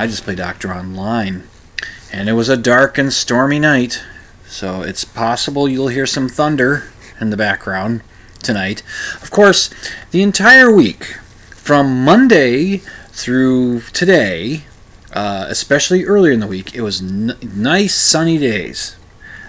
[0.00, 1.42] I just play doctor online.
[2.10, 4.02] And it was a dark and stormy night,
[4.46, 6.84] so it's possible you'll hear some thunder
[7.20, 8.00] in the background
[8.42, 8.82] tonight.
[9.20, 9.68] Of course,
[10.10, 11.04] the entire week,
[11.50, 12.78] from Monday
[13.08, 14.62] through today,
[15.12, 18.96] uh, especially earlier in the week, it was n- nice sunny days.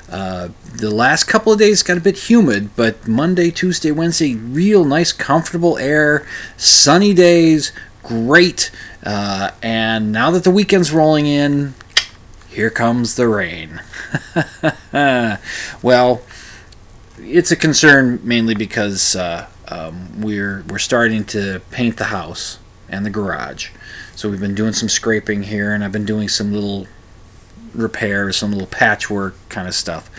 [0.09, 4.83] Uh, the last couple of days got a bit humid, but Monday, Tuesday, Wednesday, real
[4.83, 7.71] nice, comfortable air, sunny days,
[8.03, 8.71] great.
[9.03, 11.73] Uh, and now that the weekend's rolling in,
[12.49, 13.81] here comes the rain.
[15.81, 16.21] well,
[17.17, 23.05] it's a concern mainly because uh, um, we're we're starting to paint the house and
[23.05, 23.69] the garage.
[24.15, 26.87] So we've been doing some scraping here, and I've been doing some little
[27.73, 30.09] repairs, some little patchwork kind of stuff.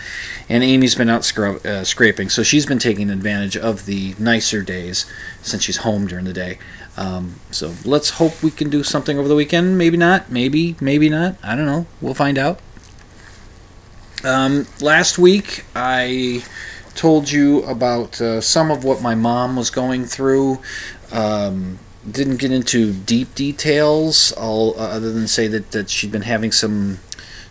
[0.49, 4.61] And Amy's been out scrub, uh, scraping, so she's been taking advantage of the nicer
[4.63, 5.05] days
[5.41, 6.57] since she's home during the day.
[6.95, 9.77] Um, so let's hope we can do something over the weekend.
[9.77, 10.31] Maybe not.
[10.31, 11.35] Maybe, maybe not.
[11.43, 11.87] I don't know.
[12.01, 12.59] We'll find out.
[14.23, 16.43] Um, last week, I
[16.95, 20.59] told you about uh, some of what my mom was going through.
[21.11, 26.23] Um, didn't get into deep details, all, uh, other than say that, that she'd been
[26.23, 26.99] having some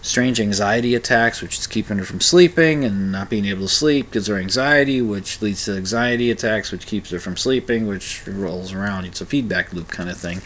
[0.02, 4.10] strange anxiety attacks, which is keeping her from sleeping, and not being able to sleep
[4.10, 8.72] gives her anxiety, which leads to anxiety attacks, which keeps her from sleeping, which rolls
[8.72, 9.04] around.
[9.04, 10.42] It's a feedback loop kind of thing.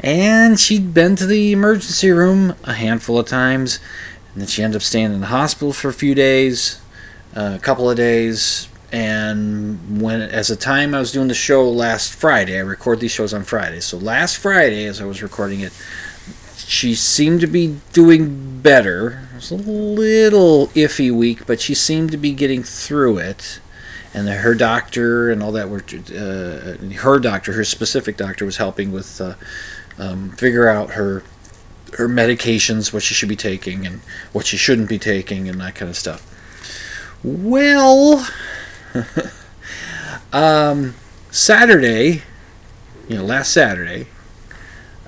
[0.00, 3.80] And she'd been to the emergency room a handful of times,
[4.32, 6.80] and then she ended up staying in the hospital for a few days,
[7.36, 8.68] uh, a couple of days.
[8.92, 13.10] And when, as the time I was doing the show last Friday, I record these
[13.10, 13.80] shows on Friday.
[13.80, 15.72] So last Friday, as I was recording it,
[16.58, 19.28] she seemed to be doing better.
[19.32, 23.60] It was a little iffy week, but she seemed to be getting through it.
[24.14, 28.90] And her doctor and all that were uh, her doctor, her specific doctor, was helping
[28.90, 29.34] with uh,
[29.98, 31.22] um, figure out her
[31.94, 34.00] her medications, what she should be taking, and
[34.32, 36.24] what she shouldn't be taking, and that kind of stuff.
[37.22, 38.26] Well,
[40.32, 40.94] um,
[41.30, 42.22] Saturday,
[43.08, 44.08] you know, last Saturday,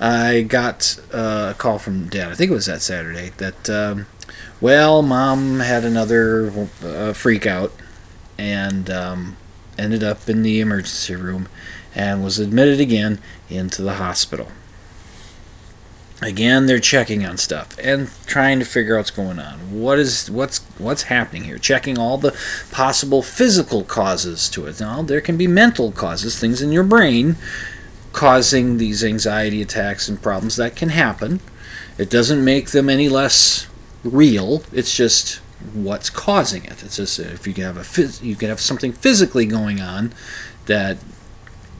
[0.00, 2.32] I got uh, a call from Dad.
[2.32, 4.06] I think it was that Saturday that, um,
[4.58, 7.72] well, Mom had another uh, freak out
[8.38, 9.36] and um,
[9.78, 11.50] ended up in the emergency room
[11.94, 14.48] and was admitted again into the hospital.
[16.22, 19.80] Again, they're checking on stuff and trying to figure out what's going on.
[19.80, 21.56] What is what's what's happening here?
[21.56, 22.38] Checking all the
[22.70, 24.80] possible physical causes to it.
[24.80, 27.36] Now, there can be mental causes, things in your brain
[28.12, 31.40] causing these anxiety attacks and problems that can happen.
[31.98, 33.66] It doesn't make them any less
[34.02, 34.62] real.
[34.72, 35.36] It's just
[35.72, 36.82] what's causing it.
[36.82, 40.12] It's just if you can have a you can have something physically going on
[40.66, 40.98] that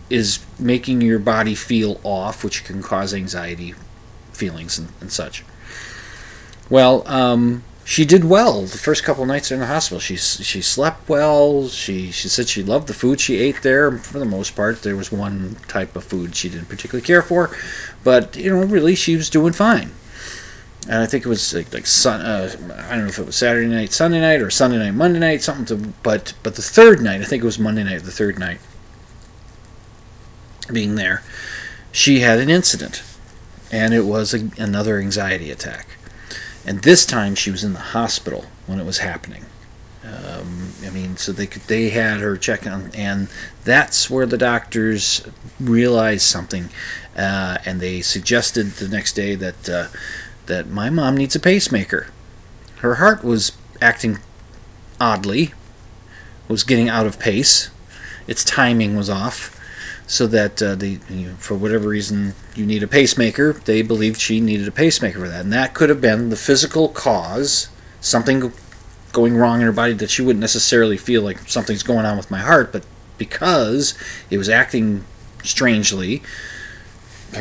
[0.08, 3.74] is making your body feel off, which can cause anxiety
[4.32, 5.44] feelings and, and such.
[6.68, 9.98] Well, um, she did well the first couple nights in the hospital.
[9.98, 11.66] She she slept well.
[11.66, 14.82] She she said she loved the food she ate there for the most part.
[14.82, 17.50] There was one type of food she didn't particularly care for,
[18.04, 19.90] but you know really she was doing fine.
[20.84, 22.54] And I think it was like, like sun, uh,
[22.88, 25.42] I don't know if it was Saturday night, Sunday night, or Sunday night, Monday night,
[25.42, 25.64] something.
[25.66, 28.60] To, but but the third night, I think it was Monday night, the third night,
[30.72, 31.24] being there,
[31.90, 33.02] she had an incident,
[33.72, 35.88] and it was a, another anxiety attack
[36.66, 39.46] and this time she was in the hospital when it was happening.
[40.04, 43.28] Um, I mean, so they could, they had her check on, and
[43.64, 45.22] that's where the doctors
[45.58, 46.70] realized something,
[47.16, 49.88] uh, and they suggested the next day that uh,
[50.46, 52.08] that my mom needs a pacemaker.
[52.78, 54.18] Her heart was acting
[54.98, 55.52] oddly,
[56.48, 57.70] was getting out of pace,
[58.26, 59.60] its timing was off,
[60.06, 63.52] so that uh, you know, for whatever reason, you need a pacemaker.
[63.52, 66.88] They believed she needed a pacemaker for that, and that could have been the physical
[66.88, 67.68] cause,
[68.00, 68.52] something
[69.12, 72.30] going wrong in her body that she wouldn't necessarily feel like something's going on with
[72.30, 72.84] my heart, but
[73.18, 73.94] because
[74.30, 75.04] it was acting
[75.42, 76.22] strangely,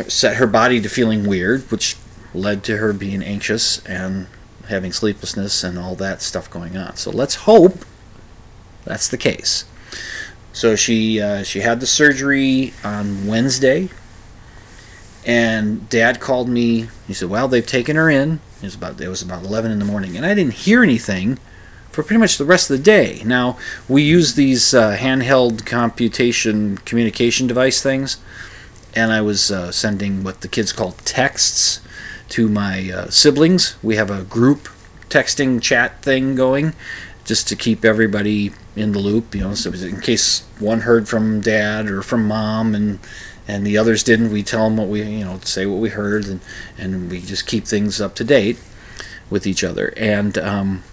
[0.07, 1.95] set her body to feeling weird, which
[2.33, 4.27] led to her being anxious and
[4.67, 6.95] having sleeplessness and all that stuff going on.
[6.95, 7.85] So let's hope
[8.85, 9.65] that's the case.
[10.53, 13.89] So she uh, she had the surgery on Wednesday,
[15.29, 16.87] and Dad called me.
[17.05, 19.77] He said, "Well, they've taken her in." It was about it was about eleven in
[19.77, 21.37] the morning, and I didn't hear anything
[21.91, 23.21] for pretty much the rest of the day.
[23.23, 23.55] Now
[23.87, 28.17] we use these uh, handheld computation communication device things,
[28.95, 31.81] and I was uh, sending what the kids call texts
[32.29, 33.75] to my uh, siblings.
[33.83, 34.67] We have a group
[35.09, 36.73] texting chat thing going,
[37.23, 41.41] just to keep everybody in the loop, you know, so in case one heard from
[41.41, 42.99] dad or from mom and
[43.49, 46.25] and the others didn't, we tell them what we, you know, say what we heard
[46.25, 46.39] and
[46.77, 48.59] and we just keep things up to date
[49.29, 49.91] with each other.
[49.97, 50.83] And um,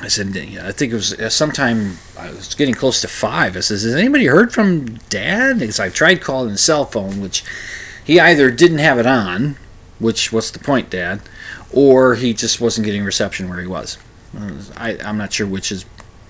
[0.00, 3.56] I said, I think it was uh, sometime I was getting close to five.
[3.56, 5.58] I says, has anybody heard from dad?
[5.58, 7.42] Because I tried calling his cell phone, which
[8.04, 9.56] he either didn't have it on,
[9.98, 11.20] which what's the point, dad,
[11.72, 13.98] or he just wasn't getting reception where he was.
[14.76, 15.84] I, I'm not sure which is.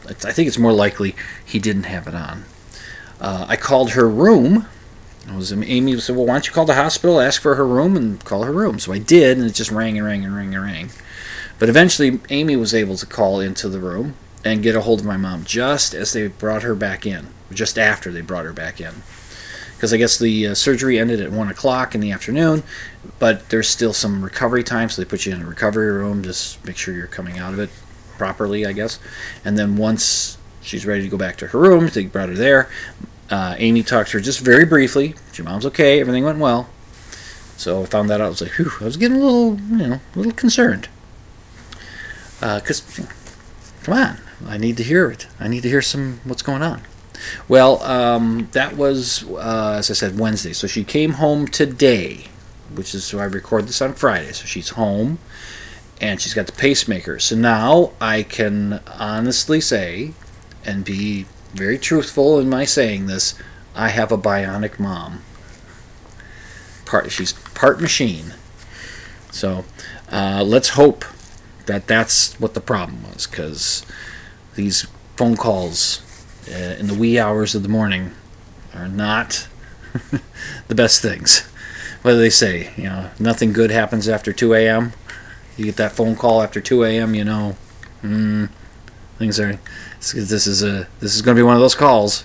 [0.06, 1.14] I think it's more likely
[1.44, 2.44] he didn't have it on.
[3.20, 4.66] Uh, I called her room.
[5.28, 7.96] I was Amy said, "Well, why don't you call the hospital, ask for her room,
[7.96, 10.54] and call her room?" So I did, and it just rang and rang and rang
[10.54, 10.90] and rang.
[11.58, 14.14] But eventually, Amy was able to call into the room
[14.44, 17.78] and get a hold of my mom just as they brought her back in, just
[17.78, 19.02] after they brought her back in.
[19.76, 22.64] Because I guess the uh, surgery ended at 1 o'clock in the afternoon,
[23.20, 26.64] but there's still some recovery time, so they put you in a recovery room, just
[26.64, 27.70] make sure you're coming out of it
[28.16, 28.98] properly, I guess.
[29.44, 32.68] And then once she's ready to go back to her room, they brought her there.
[33.30, 35.14] Uh, Amy talked to her just very briefly.
[35.34, 36.00] Your mom's okay.
[36.00, 36.68] Everything went well.
[37.56, 38.26] So I found that out.
[38.26, 40.88] I was like, whew, I was getting a little, you know, a little concerned.
[42.40, 43.06] Because, uh,
[43.82, 45.26] come on, I need to hear it.
[45.40, 46.82] I need to hear some what's going on.
[47.48, 50.52] Well, um, that was, uh, as I said, Wednesday.
[50.52, 52.26] So she came home today,
[52.72, 54.32] which is so I record this on Friday.
[54.32, 55.18] So she's home
[56.00, 57.18] and she's got the pacemaker.
[57.18, 60.12] So now I can honestly say
[60.64, 63.34] and be very truthful in my saying this
[63.74, 65.22] I have a bionic mom.
[66.84, 68.34] Part she's part machine.
[69.30, 69.64] So
[70.10, 71.04] uh, let's hope
[71.66, 73.84] that that's what the problem was because
[74.54, 74.86] these
[75.16, 76.02] phone calls
[76.50, 78.12] uh, in the wee hours of the morning
[78.74, 79.46] are not
[80.68, 81.40] the best things.
[82.02, 82.72] What do they say?
[82.76, 84.92] You know, nothing good happens after 2 a.m.
[85.56, 87.14] You get that phone call after 2 a.m.
[87.14, 87.56] You know,
[88.02, 88.48] mm,
[89.18, 89.58] things are.
[89.98, 92.24] This is a this is going to be one of those calls.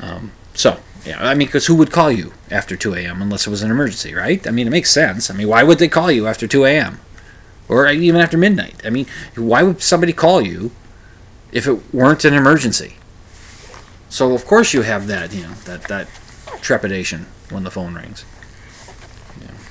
[0.00, 3.20] Um, so yeah, I mean, because who would call you after 2 a.m.
[3.20, 4.46] unless it was an emergency, right?
[4.46, 5.30] I mean, it makes sense.
[5.30, 7.00] I mean, why would they call you after 2 a.m.
[7.68, 8.80] or even after midnight?
[8.84, 9.06] I mean,
[9.36, 10.72] why would somebody call you
[11.52, 12.96] if it weren't an emergency?
[14.08, 16.08] So of course you have that, you know, that that
[16.60, 18.24] trepidation when the phone rings.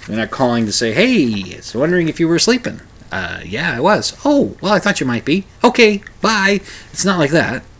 [0.07, 1.23] you're not calling to say, "Hey,
[1.57, 2.81] it's wondering if you were sleeping."
[3.13, 4.17] Uh, yeah, I was.
[4.25, 5.45] Oh, well, I thought you might be.
[5.63, 6.61] Okay, bye.
[6.91, 7.63] It's not like that.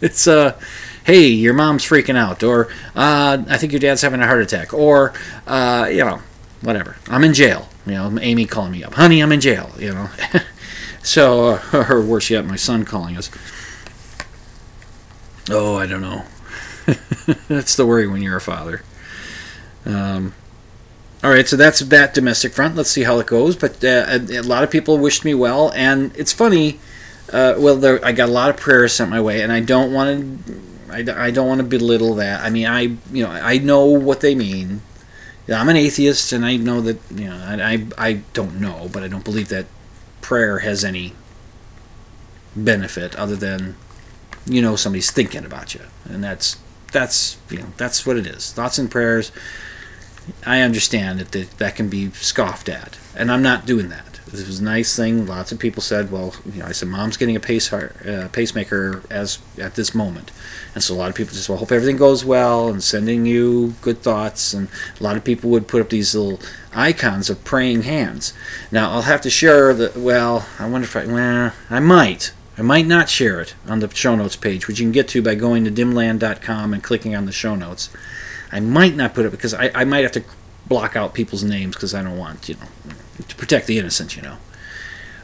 [0.00, 0.58] It's uh,
[1.04, 2.66] hey, your mom's freaking out, or
[2.96, 5.12] uh, I think your dad's having a heart attack, or
[5.46, 6.20] uh, you know,
[6.60, 6.96] whatever.
[7.06, 7.68] I'm in jail.
[7.86, 9.70] You know, Amy calling me up, honey, I'm in jail.
[9.78, 10.10] You know,
[11.04, 13.30] so uh, or worse yet, my son calling us.
[15.48, 16.24] Oh, I don't know.
[17.46, 18.82] That's the worry when you're a father.
[19.86, 20.34] Um,
[21.22, 22.74] all right, so that's that domestic front.
[22.74, 23.54] Let's see how it goes.
[23.54, 26.80] But uh, a, a, lot of people wished me well, and it's funny.
[27.32, 29.92] Uh, well, there, I got a lot of prayers sent my way, and I don't
[29.92, 30.60] want to.
[30.90, 32.42] I, I don't want to belittle that.
[32.42, 32.80] I mean, I
[33.12, 34.82] you know I know what they mean.
[35.48, 39.04] I'm an atheist, and I know that you know I, I I don't know, but
[39.04, 39.66] I don't believe that
[40.22, 41.12] prayer has any
[42.56, 43.76] benefit other than
[44.44, 46.58] you know somebody's thinking about you, and that's
[46.90, 48.52] that's you know that's what it is.
[48.52, 49.30] Thoughts and prayers
[50.46, 54.12] I understand that the, that can be scoffed at, and I'm not doing that.
[54.32, 55.26] This was a nice thing.
[55.26, 59.02] Lots of people said, "Well, you know," I said, "Mom's getting a pace uh, pacemaker
[59.10, 60.30] as at this moment,"
[60.74, 63.74] and so a lot of people just, "Well, hope everything goes well," and sending you
[63.82, 64.54] good thoughts.
[64.54, 66.40] And a lot of people would put up these little
[66.74, 68.32] icons of praying hands.
[68.70, 69.96] Now, I'll have to share that.
[69.96, 72.32] Well, I wonder if I, well, I might.
[72.56, 75.22] I might not share it on the show notes page, which you can get to
[75.22, 77.90] by going to dimland.com and clicking on the show notes.
[78.52, 80.24] I might not put it because I, I might have to
[80.66, 82.94] block out people's names because I don't want, you know,
[83.26, 84.36] to protect the innocent, you know.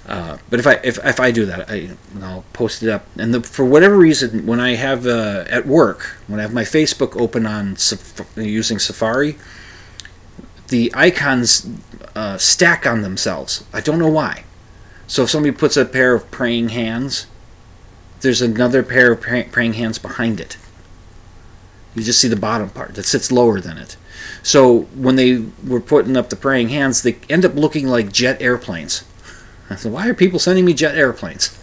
[0.06, 1.90] Uh, but if I if, if I do that, I
[2.23, 3.06] I'll post it up.
[3.18, 6.62] And the, for whatever reason, when I have uh, at work, when I have my
[6.62, 7.76] Facebook open on
[8.42, 9.37] using Safari,
[10.68, 11.68] the icons
[12.14, 13.64] uh, stack on themselves.
[13.73, 14.44] I don't know why.
[15.06, 17.26] So if somebody puts a pair of praying hands,
[18.20, 20.56] there's another pair of pray- praying hands behind it.
[21.99, 23.97] You just see the bottom part that sits lower than it.
[24.43, 28.40] So when they were putting up the praying hands, they end up looking like jet
[28.40, 29.05] airplanes.
[29.69, 31.59] I said, why are people sending me jet airplanes?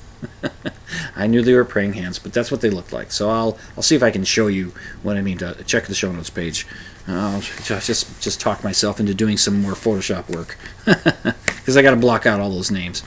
[1.16, 3.12] I knew they were praying hands, but that's what they looked like.
[3.12, 4.74] So I'll I'll see if I can show you
[5.04, 5.38] what I mean.
[5.40, 6.68] To check the show notes page.
[7.08, 11.98] I'll just just talk myself into doing some more Photoshop work because I got to
[11.98, 13.04] block out all those names.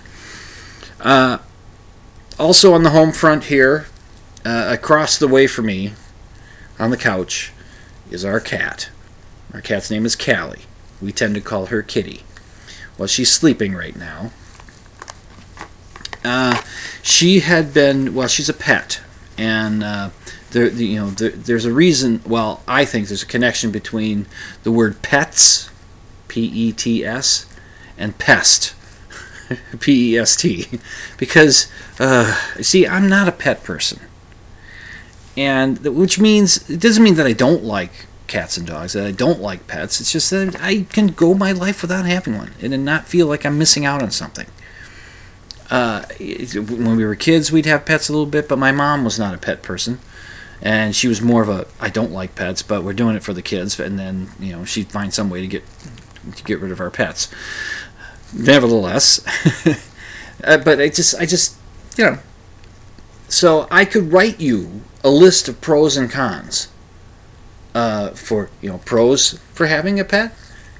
[1.00, 1.38] Uh,
[2.38, 3.86] also on the home front here,
[4.44, 5.92] uh, across the way from me,
[6.78, 7.52] on the couch,
[8.10, 8.90] is our cat.
[9.52, 10.62] Our cat's name is Callie.
[11.00, 12.22] We tend to call her Kitty.
[12.96, 14.32] Well, she's sleeping right now.
[16.24, 16.60] Uh,
[17.02, 18.28] she had been well.
[18.28, 19.00] She's a pet,
[19.38, 20.10] and uh,
[20.50, 22.20] there, you know, there, there's a reason.
[22.26, 24.26] Well, I think there's a connection between
[24.64, 25.70] the word pets,
[26.26, 27.46] P-E-T-S,
[27.96, 28.74] and pest,
[29.80, 30.80] P-E-S-T,
[31.16, 31.70] because
[32.00, 34.00] uh, see, I'm not a pet person,
[35.38, 39.12] and which means it doesn't mean that I don't like cats and dogs, that I
[39.12, 40.00] don't like pets.
[40.00, 43.46] It's just that I can go my life without having one and not feel like
[43.46, 44.46] I'm missing out on something
[45.70, 49.18] uh, when we were kids, we'd have pets a little bit, but my mom was
[49.18, 50.00] not a pet person,
[50.62, 53.34] and she was more of a I don't like pets, but we're doing it for
[53.34, 55.64] the kids, and then you know she'd find some way to get
[56.36, 57.28] to get rid of our pets.
[58.32, 59.20] Nevertheless,
[60.44, 61.56] uh, but I just I just
[61.98, 62.18] you know,
[63.28, 66.68] so I could write you a list of pros and cons.
[67.74, 70.34] Uh, for you know pros for having a pet,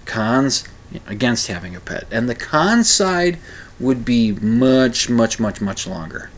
[0.06, 0.66] cons
[1.06, 3.38] against having a pet, and the con side
[3.78, 6.30] would be much, much, much, much longer.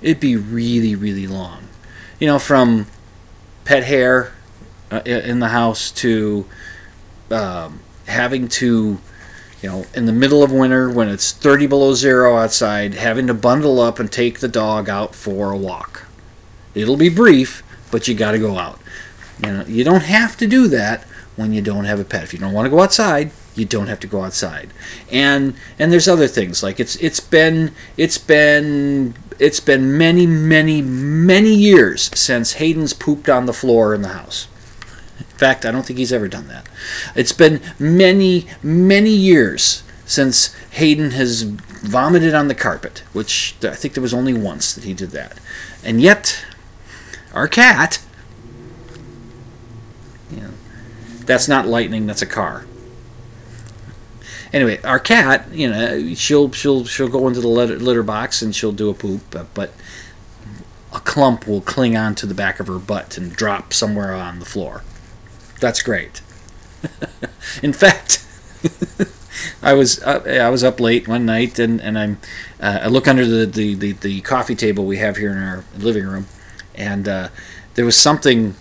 [0.00, 1.68] It'd be really, really long.
[2.18, 2.86] You know, from
[3.64, 4.32] pet hair
[4.90, 6.46] uh, in the house to
[7.30, 8.98] um, having to,
[9.62, 13.34] you know, in the middle of winter when it's 30 below zero outside, having to
[13.34, 16.06] bundle up and take the dog out for a walk.
[16.74, 18.80] It'll be brief, but you got to go out.
[19.44, 21.04] You know, you don't have to do that
[21.36, 22.24] when you don't have a pet.
[22.24, 24.70] If you don't want to go outside, you don't have to go outside
[25.10, 30.80] and and there's other things like it's it's been it's been it's been many many
[30.80, 34.48] many years since hayden's pooped on the floor in the house
[35.18, 36.66] in fact i don't think he's ever done that
[37.14, 43.94] it's been many many years since hayden has vomited on the carpet which i think
[43.94, 45.38] there was only once that he did that
[45.84, 46.44] and yet
[47.32, 48.02] our cat
[50.30, 50.50] know,
[51.24, 52.64] that's not lightning that's a car
[54.52, 58.54] anyway, our cat, you know, she'll she'll she'll go into the litter, litter box and
[58.54, 59.72] she'll do a poop, but, but
[60.92, 64.44] a clump will cling onto the back of her butt and drop somewhere on the
[64.44, 64.82] floor.
[65.60, 66.20] That's great.
[67.62, 68.26] In fact,
[69.62, 72.18] I was uh, I was up late one night and and I'm
[72.60, 75.64] uh, I look under the, the, the, the, coffee table we have here in our
[75.76, 76.26] living room,
[76.74, 77.28] and uh,
[77.74, 78.54] there was something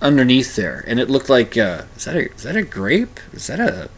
[0.00, 3.20] underneath there, and it looked like uh, is that a is that a grape?
[3.32, 3.90] Is that a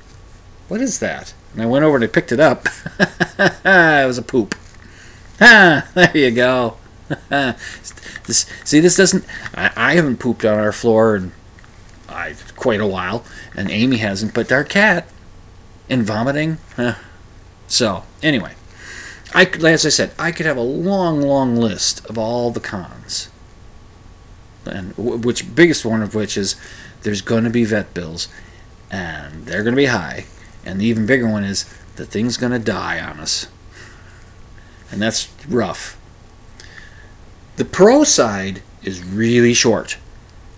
[0.69, 1.35] what is that?
[1.53, 2.67] And I went over and I picked it up.
[3.39, 4.55] it was a poop.
[5.41, 6.77] Ah, there you go.
[7.29, 9.25] this, see, this doesn't.
[9.55, 11.33] I, I haven't pooped on our floor in
[12.09, 13.25] I, quite a while,
[13.57, 15.09] and Amy hasn't, but our cat
[15.89, 16.59] and vomiting.
[17.67, 18.55] So, anyway,
[19.33, 23.29] I as I said, I could have a long, long list of all the cons,
[24.67, 26.57] and which biggest one of which is
[27.03, 28.29] there's going to be vet bills,
[28.91, 30.27] and they're going to be high,
[30.65, 31.65] and the even bigger one is
[31.97, 33.47] the thing's going to die on us.
[34.91, 35.99] And that's rough.
[37.57, 39.99] The pro side is really short.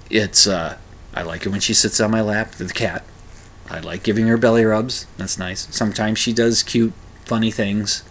[0.09, 0.79] It's, uh,
[1.15, 3.05] I like it when she sits on my lap, the cat.
[3.69, 5.07] I like giving her belly rubs.
[5.17, 5.67] That's nice.
[5.75, 6.93] Sometimes she does cute,
[7.25, 8.05] funny things.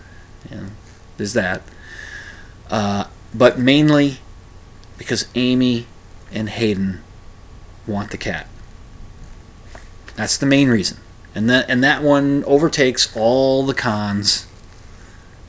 [0.52, 0.70] Yeah,
[1.18, 1.62] there's that.
[2.70, 4.18] Uh, but mainly
[4.98, 5.88] because Amy
[6.32, 7.02] and Hayden
[7.88, 8.48] want the cat.
[10.16, 10.98] That's the main reason
[11.34, 14.48] and that and that one overtakes all the cons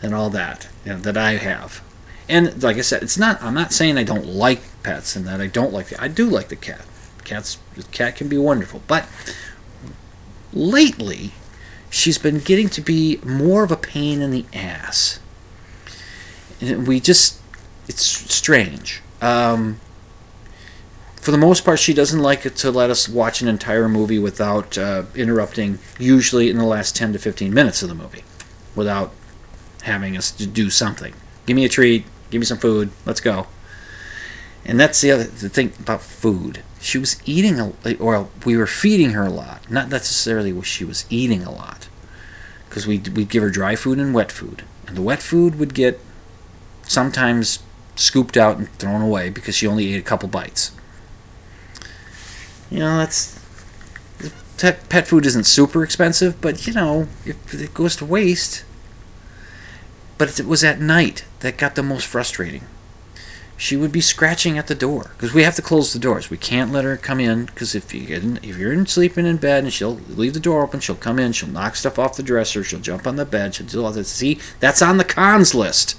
[0.03, 1.83] and all that you know, that I have.
[2.29, 3.43] And like I said, it's not.
[3.43, 5.89] I'm not saying I don't like pets and that I don't like.
[5.89, 6.83] The, I do like the cat.
[7.25, 9.07] Cats, the cat can be wonderful, but
[10.53, 11.33] lately
[11.93, 15.21] she's been getting to be more of a pain in the ass.
[16.61, 17.39] And we just,
[17.87, 19.03] it's strange.
[19.21, 19.79] Um,
[21.17, 24.19] for the most part, she doesn't like it to let us watch an entire movie
[24.19, 28.25] without uh, interrupting, usually in the last 10 to 15 minutes of the movie,
[28.75, 29.13] without
[29.83, 31.13] having us to do something.
[31.45, 33.49] Give me a treat, give me some food, let's go.
[34.65, 36.63] And that's the other the thing about food.
[36.83, 39.71] She was eating a, or we were feeding her a lot.
[39.71, 41.89] Not necessarily was she was eating a lot,
[42.69, 45.75] because we we'd give her dry food and wet food, and the wet food would
[45.75, 46.01] get
[46.83, 47.61] sometimes
[47.95, 50.73] scooped out and thrown away because she only ate a couple bites.
[52.69, 53.39] You know, that's
[54.59, 58.65] pet food isn't super expensive, but you know, if it goes to waste.
[60.19, 62.65] But it was at night that got the most frustrating.
[63.63, 66.29] She would be scratching at the door because we have to close the doors.
[66.29, 69.63] We can't let her come in because if you if you're in sleeping in bed
[69.63, 72.65] and she'll leave the door open, she'll come in, she'll knock stuff off the dresser,
[72.65, 74.09] she'll jump on the bed, she'll do all this.
[74.09, 75.97] See, that's on the cons list.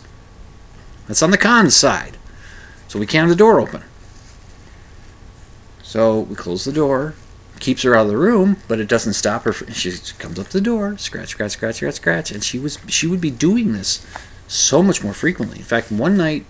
[1.08, 2.18] That's on the cons side.
[2.90, 3.84] So we can't have the door open.
[5.84, 7.16] So we close the door,
[7.62, 9.54] keeps her out of the room, but it doesn't stop her.
[9.54, 13.08] She comes up to the door, scratch, scratch, scratch, scratch, scratch, and she was she
[13.08, 14.06] would be doing this
[14.50, 15.60] so much more frequently.
[15.60, 16.46] In fact, one night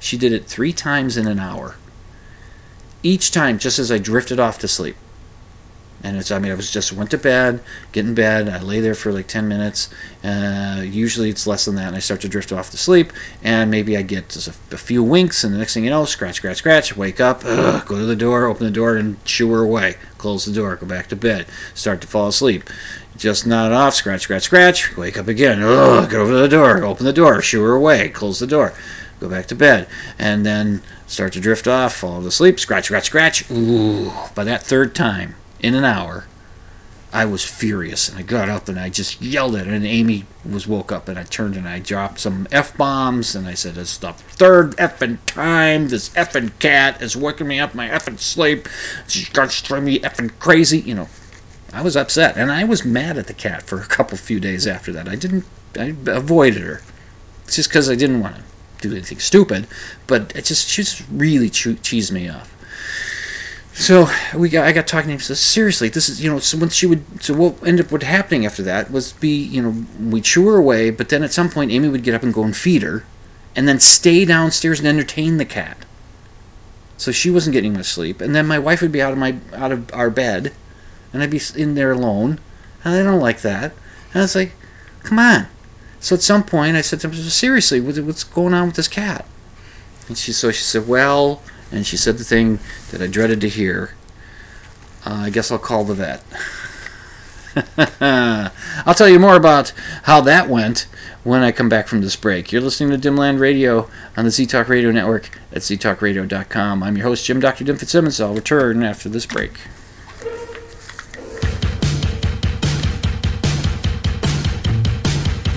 [0.00, 1.76] she did it three times in an hour.
[3.02, 4.96] Each time, just as I drifted off to sleep.
[6.02, 8.78] And it's, I mean, I was just went to bed, get in bed, I lay
[8.78, 9.90] there for like 10 minutes.
[10.22, 13.12] Uh, usually it's less than that, and I start to drift off to sleep.
[13.42, 16.04] And maybe I get just a, a few winks, and the next thing you know,
[16.04, 19.50] scratch, scratch, scratch, wake up, ugh, go to the door, open the door, and shoo
[19.50, 19.96] her away.
[20.18, 22.70] Close the door, go back to bed, start to fall asleep.
[23.16, 26.84] Just nod off, scratch, scratch, scratch, wake up again, ugh, go over to the door,
[26.84, 28.72] open the door, shoo her away, close the door,
[29.20, 29.88] go back to bed.
[30.18, 33.50] And then start to drift off, fall asleep, scratch, scratch, scratch.
[33.50, 36.26] Ooh, by that third time, in an hour,
[37.12, 39.72] I was furious and I got up and I just yelled at her.
[39.72, 43.46] And Amy was woke up and I turned and I dropped some f bombs and
[43.46, 47.88] I said, "It's the third effing time this effing cat is waking me up my
[47.88, 48.68] effing sleep.
[49.06, 51.08] She's driving me effing crazy." You know,
[51.72, 54.66] I was upset and I was mad at the cat for a couple few days
[54.66, 55.08] after that.
[55.08, 55.46] I didn't,
[55.78, 56.82] I avoided her.
[57.46, 58.42] It's just because I didn't want to
[58.80, 59.66] do anything stupid,
[60.06, 62.54] but it just she just really cheesed me off.
[63.78, 65.20] So we got, I got talking to him.
[65.20, 66.40] Says seriously, this is you know.
[66.40, 69.62] So when she would, so what ended up what happening after that was be you
[69.62, 72.34] know we'd shoo her away, but then at some point Amy would get up and
[72.34, 73.04] go and feed her,
[73.54, 75.78] and then stay downstairs and entertain the cat.
[76.96, 79.36] So she wasn't getting much sleep, and then my wife would be out of my
[79.54, 80.52] out of our bed,
[81.12, 82.40] and I'd be in there alone,
[82.82, 83.72] and I don't like that.
[84.12, 84.52] And I was like,
[85.04, 85.46] come on.
[86.00, 89.26] So at some point I said to her, seriously, what's going on with this cat?
[90.06, 92.58] And she so she said, well and she said the thing
[92.90, 93.94] that I dreaded to hear.
[95.04, 96.22] Uh, I guess I'll call the vet.
[98.86, 99.72] I'll tell you more about
[100.04, 100.86] how that went
[101.24, 102.52] when I come back from this break.
[102.52, 106.82] You're listening to Dimland Radio on the Z Talk Radio Network at ztalkradio.com.
[106.82, 107.64] I'm your host, Jim Dr.
[107.64, 108.20] Dim Fitzsimmons.
[108.20, 109.52] I'll return after this break.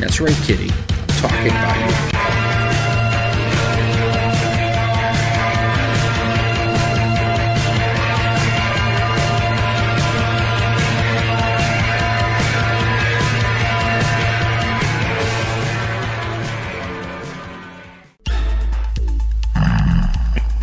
[0.01, 0.67] That's right, Kitty.
[1.19, 1.85] Talking about you.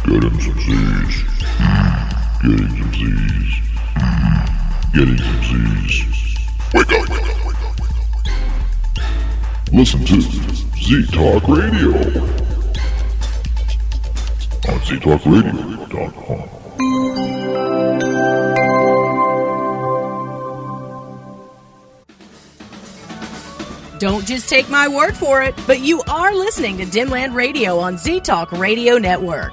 [0.05, 1.17] Get him some Z's.
[2.43, 3.55] Getting some Z's.
[3.95, 4.99] Hmm.
[4.99, 5.43] Getting some
[5.87, 6.05] Z's.
[6.75, 7.38] Wake up, wake up,
[9.73, 11.93] Listen to Z Talk Radio
[14.69, 16.49] on ztalkradio.com.
[23.99, 27.99] Don't just take my word for it, but you are listening to Dimland Radio on
[27.99, 29.53] Z Talk Radio Network.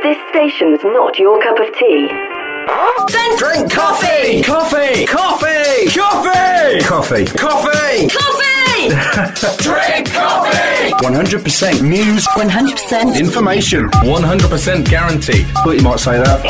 [0.00, 4.42] If this station was not your cup of tea, then drink coffee!
[4.42, 5.06] Coffee!
[5.06, 5.58] Coffee!
[5.96, 6.78] Coffee!
[6.84, 7.24] Coffee!
[7.26, 8.08] Coffee!
[8.08, 8.88] Coffee!
[9.62, 10.92] drink coffee!
[11.02, 15.46] 100% news, 100% information, 100% guaranteed.
[15.48, 16.44] Thought you might say that.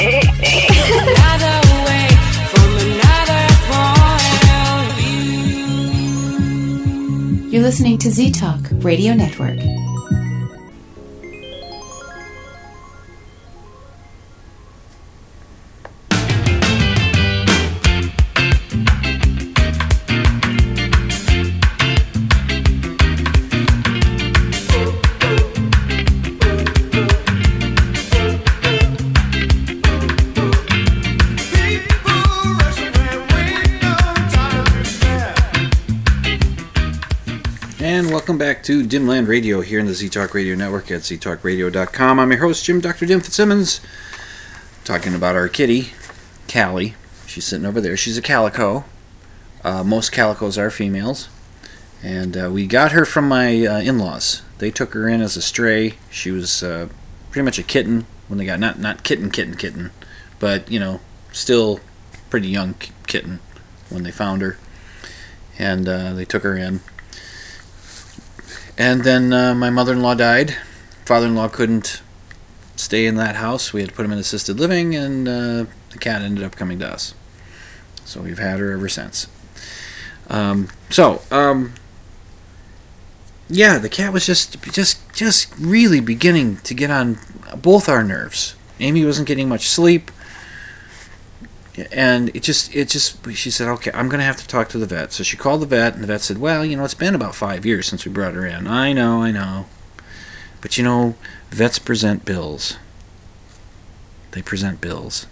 [7.51, 9.59] You're listening to Z Talk Radio Network.
[38.63, 42.19] To Dimland Radio here in the Z Talk Radio Network at ztalkradio.com.
[42.19, 43.07] I'm your host, Jim Dr.
[43.07, 43.81] Dim Fitzsimmons,
[44.85, 45.91] talking about our kitty,
[46.53, 46.95] Callie.
[47.27, 47.97] She's sitting over there.
[47.97, 48.85] She's a calico.
[49.63, 51.29] Uh, most calicos are females.
[52.03, 54.43] And uh, we got her from my uh, in laws.
[54.59, 55.95] They took her in as a stray.
[56.11, 56.89] She was uh,
[57.31, 59.91] pretty much a kitten when they got, not, not kitten, kitten, kitten,
[60.39, 61.01] but, you know,
[61.33, 61.81] still
[62.31, 62.75] pretty young
[63.07, 63.41] kitten
[63.89, 64.59] when they found her.
[65.59, 66.81] And uh, they took her in.
[68.79, 70.57] And then uh, my mother in law died.
[71.05, 72.01] Father in law couldn't
[72.77, 73.73] stay in that house.
[73.73, 76.79] We had to put him in assisted living, and uh, the cat ended up coming
[76.79, 77.13] to us.
[78.05, 79.27] So we've had her ever since.
[80.31, 81.75] Um, so, um,
[83.49, 87.19] yeah, the cat was just, just, just really beginning to get on
[87.57, 88.55] both our nerves.
[88.79, 90.13] Amy wasn't getting much sleep,
[91.93, 94.87] and it just, it just, she said, okay, I'm gonna have to talk to the
[94.87, 95.13] vet.
[95.13, 97.35] So she called the vet, and the vet said, well, you know, it's been about
[97.35, 98.67] five years since we brought her in.
[98.67, 99.67] I know, I know,
[100.61, 101.17] but you know,
[101.51, 102.77] vets present bills.
[104.33, 105.27] They present bills.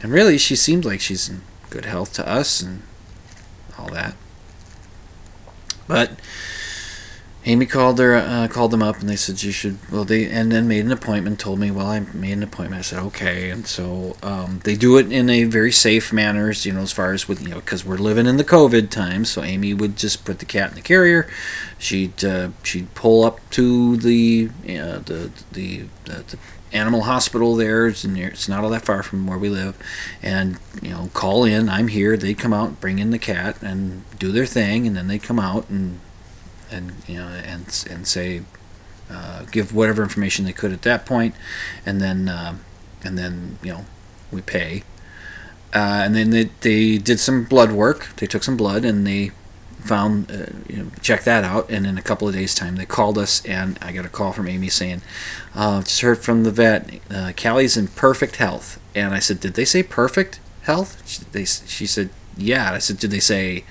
[0.00, 2.82] And really, she seems like she's in good health to us and
[3.76, 4.14] all that.
[5.88, 6.20] But
[7.48, 9.78] Amy called her, uh, called them up, and they said you should.
[9.90, 11.40] Well, they and then made an appointment.
[11.40, 12.80] Told me, well, I made an appointment.
[12.80, 16.52] I said okay, and so um, they do it in a very safe manner.
[16.52, 19.30] You know, as far as with you know, because we're living in the COVID times.
[19.30, 21.26] So Amy would just put the cat in the carrier.
[21.78, 26.38] She'd uh, she'd pull up to the the, the the the
[26.70, 27.86] animal hospital there.
[27.86, 29.74] It's, near, it's not all that far from where we live,
[30.22, 31.70] and you know, call in.
[31.70, 32.18] I'm here.
[32.18, 35.38] They come out, bring in the cat, and do their thing, and then they come
[35.38, 36.00] out and
[36.70, 38.42] and you know and and say
[39.10, 41.34] uh, give whatever information they could at that point,
[41.86, 42.56] and then uh,
[43.02, 43.86] and then you know
[44.30, 44.82] we pay.
[45.74, 48.08] Uh, and then they, they did some blood work.
[48.16, 49.32] They took some blood and they
[49.80, 51.70] found uh, you know checked that out.
[51.70, 54.32] And in a couple of days' time, they called us and I got a call
[54.32, 55.02] from Amy saying,
[55.54, 57.00] uh, "Just heard from the vet.
[57.10, 61.44] Uh, Callie's in perfect health." And I said, "Did they say perfect health?" She, they
[61.44, 63.64] she said, "Yeah." And I said, "Did they say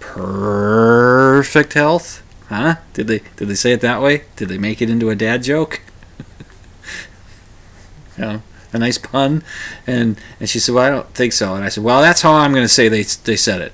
[0.00, 2.21] perfect health?"
[2.52, 2.76] Huh?
[2.92, 4.24] Did they did they say it that way?
[4.36, 5.80] Did they make it into a dad joke?
[8.18, 8.42] you know,
[8.74, 9.42] a nice pun.
[9.86, 12.34] And and she said, "Well, I don't think so." And I said, "Well, that's how
[12.34, 13.72] I'm going to say they they said it.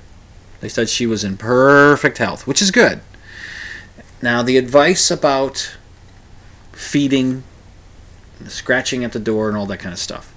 [0.60, 3.00] They said she was in perfect health, which is good."
[4.22, 5.76] Now, the advice about
[6.70, 7.42] feeding,
[8.46, 10.32] scratching at the door, and all that kind of stuff.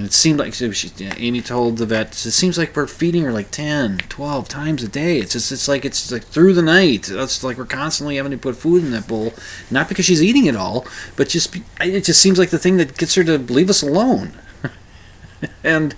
[0.00, 3.32] And it seemed like she, Amy told the vet, it seems like we're feeding her
[3.32, 5.18] like 10, 12 times a day.
[5.18, 7.10] It's just, it's like, it's like through the night.
[7.10, 9.34] It's like we're constantly having to put food in that bowl.
[9.70, 10.86] Not because she's eating it all,
[11.16, 14.32] but just, it just seems like the thing that gets her to leave us alone.
[15.62, 15.94] and,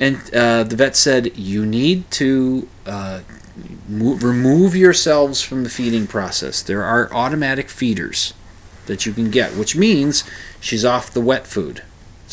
[0.00, 3.20] and uh, the vet said, you need to uh,
[3.86, 6.62] move, remove yourselves from the feeding process.
[6.62, 8.32] There are automatic feeders
[8.86, 10.24] that you can get, which means
[10.58, 11.82] she's off the wet food.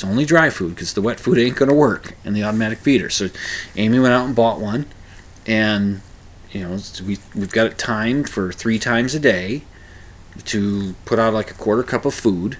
[0.02, 2.80] It's only dry food because the wet food ain't going to work in the automatic
[2.80, 3.12] feeder.
[3.12, 3.30] So
[3.76, 4.88] Amy went out and bought one,
[5.46, 6.02] and
[6.50, 9.62] you know we we've got it timed for three times a day
[10.46, 12.58] to put out like a quarter cup of food.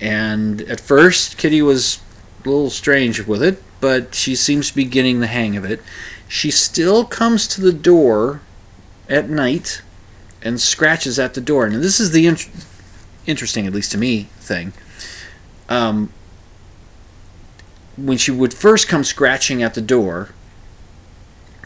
[0.00, 1.98] And at first, Kitty was
[2.44, 5.82] a little strange with it, but she seems to be getting the hang of it.
[6.28, 8.42] She still comes to the door
[9.08, 9.82] at night
[10.40, 11.68] and scratches at the door.
[11.68, 12.48] Now this is the int-
[13.26, 14.72] interesting, at least to me, thing.
[15.68, 16.12] Um,
[17.96, 20.30] when she would first come scratching at the door,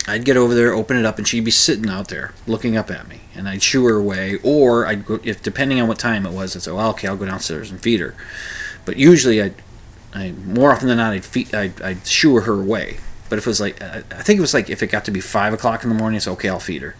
[0.06, 2.90] I'd get over there, open it up, and she'd be sitting out there looking up
[2.90, 6.26] at me, and I'd shoo her away, or I'd go, if depending on what time
[6.26, 8.14] it was, I'd say, "Well, okay, I'll go downstairs and feed her."
[8.84, 9.54] But usually, I'd,
[10.14, 12.98] I more often than not, I'd feed, I'd, I'd shoo her away.
[13.28, 15.20] But if it was like, I think it was like if it got to be
[15.20, 16.96] five o'clock in the morning, it's okay, I'll feed her.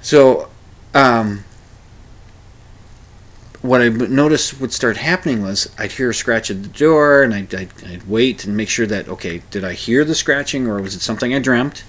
[0.00, 0.48] So,
[0.94, 1.44] um,
[3.62, 7.34] what I noticed would start happening was I'd hear a scratch at the door, and
[7.34, 10.80] I'd, I'd, I'd, wait and make sure that okay, did I hear the scratching or
[10.80, 11.84] was it something I dreamt?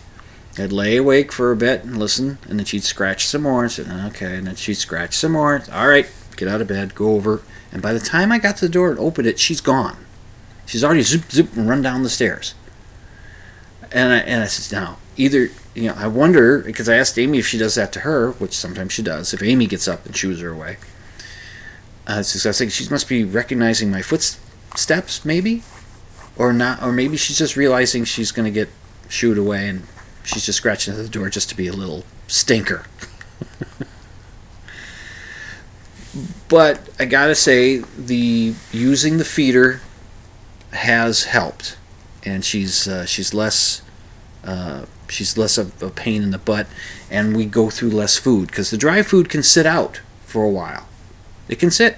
[0.57, 3.71] I'd lay awake for a bit and listen, and then she'd scratch some more and
[3.71, 5.61] say, okay, and then she'd scratch some more.
[5.71, 8.65] All right, get out of bed, go over, and by the time I got to
[8.65, 10.05] the door and opened it, she's gone.
[10.65, 12.55] She's already zip zip and run down the stairs.
[13.91, 17.39] And I and I said, now either you know I wonder because I asked Amy
[17.39, 19.33] if she does that to her, which sometimes she does.
[19.33, 20.77] If Amy gets up and shoos her away.
[22.09, 25.61] Uh, was thinking she must be recognizing my footsteps, maybe,
[26.37, 28.67] or not, or maybe she's just realizing she's going to get
[29.07, 29.83] shooed away, and
[30.23, 32.85] she's just scratching at the door just to be a little stinker.
[36.49, 39.81] but I gotta say, the using the feeder
[40.71, 41.77] has helped,
[42.25, 43.83] and she's uh, she's less
[44.43, 46.65] Uh, she's less of a pain in the butt,
[47.11, 50.49] and we go through less food because the dry food can sit out for a
[50.49, 50.88] while.
[51.49, 51.97] It can sit.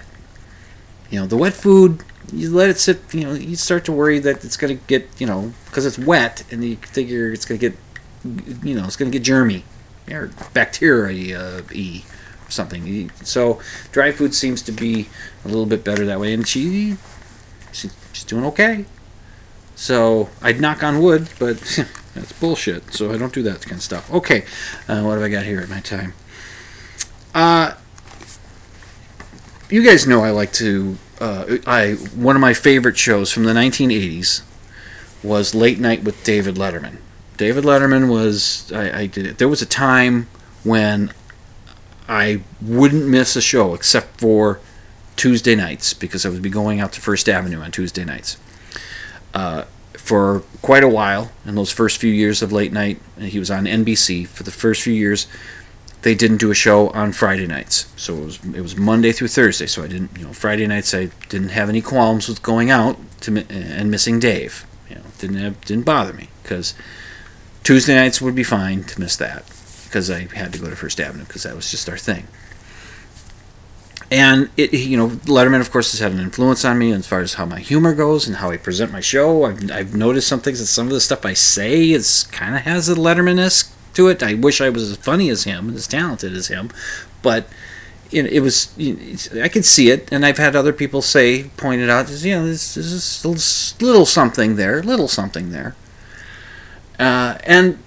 [1.12, 3.02] You know, the wet food, you let it sit.
[3.14, 6.00] You know, you start to worry that it's going to get, you know, because it's
[6.00, 7.78] wet, and you figure it's going to get,
[8.66, 9.64] you know, it's going to get germy
[10.10, 12.04] or bacteria e
[12.48, 13.12] or something.
[13.24, 13.60] So
[13.92, 15.10] dry food seems to be
[15.44, 16.96] a little bit better that way, and she,
[17.74, 18.86] she she's doing okay.
[19.76, 21.58] So I'd knock on wood, but
[22.16, 22.94] that's bullshit.
[22.94, 24.12] So I don't do that kind of stuff.
[24.14, 24.46] Okay,
[24.88, 26.14] uh, what have I got here at my time?
[27.34, 27.74] Uh,
[29.72, 30.98] you guys know I like to.
[31.20, 34.44] Uh, I one of my favorite shows from the 1980s
[35.24, 36.98] was Late Night with David Letterman.
[37.38, 39.38] David Letterman was I, I did it.
[39.38, 40.28] There was a time
[40.64, 41.14] when
[42.08, 44.60] I wouldn't miss a show except for
[45.16, 48.38] Tuesday nights because I would be going out to First Avenue on Tuesday nights.
[49.34, 53.50] Uh, for quite a while in those first few years of late night, he was
[53.50, 55.28] on NBC for the first few years.
[56.02, 59.28] They didn't do a show on Friday nights, so it was it was Monday through
[59.28, 59.68] Thursday.
[59.68, 62.98] So I didn't, you know, Friday nights I didn't have any qualms with going out
[63.22, 64.66] to and missing Dave.
[64.90, 66.74] You know, didn't have, didn't bother me because
[67.64, 69.46] Tuesday nights would be fine to miss that
[69.86, 72.28] because I had to go to First Avenue because that was just our thing
[74.12, 77.22] and it you know letterman of course has had an influence on me as far
[77.22, 80.42] as how my humor goes and how i present my show i've, I've noticed some
[80.42, 84.08] things that some of the stuff i say is kind of has a letterman-esque to
[84.08, 86.70] it i wish i was as funny as him and as talented as him
[87.22, 87.48] but
[88.14, 88.74] it was
[89.42, 92.76] i could see it and i've had other people say pointed out you know this
[92.76, 93.26] is
[93.82, 95.76] little something there little something there
[97.02, 97.80] uh, and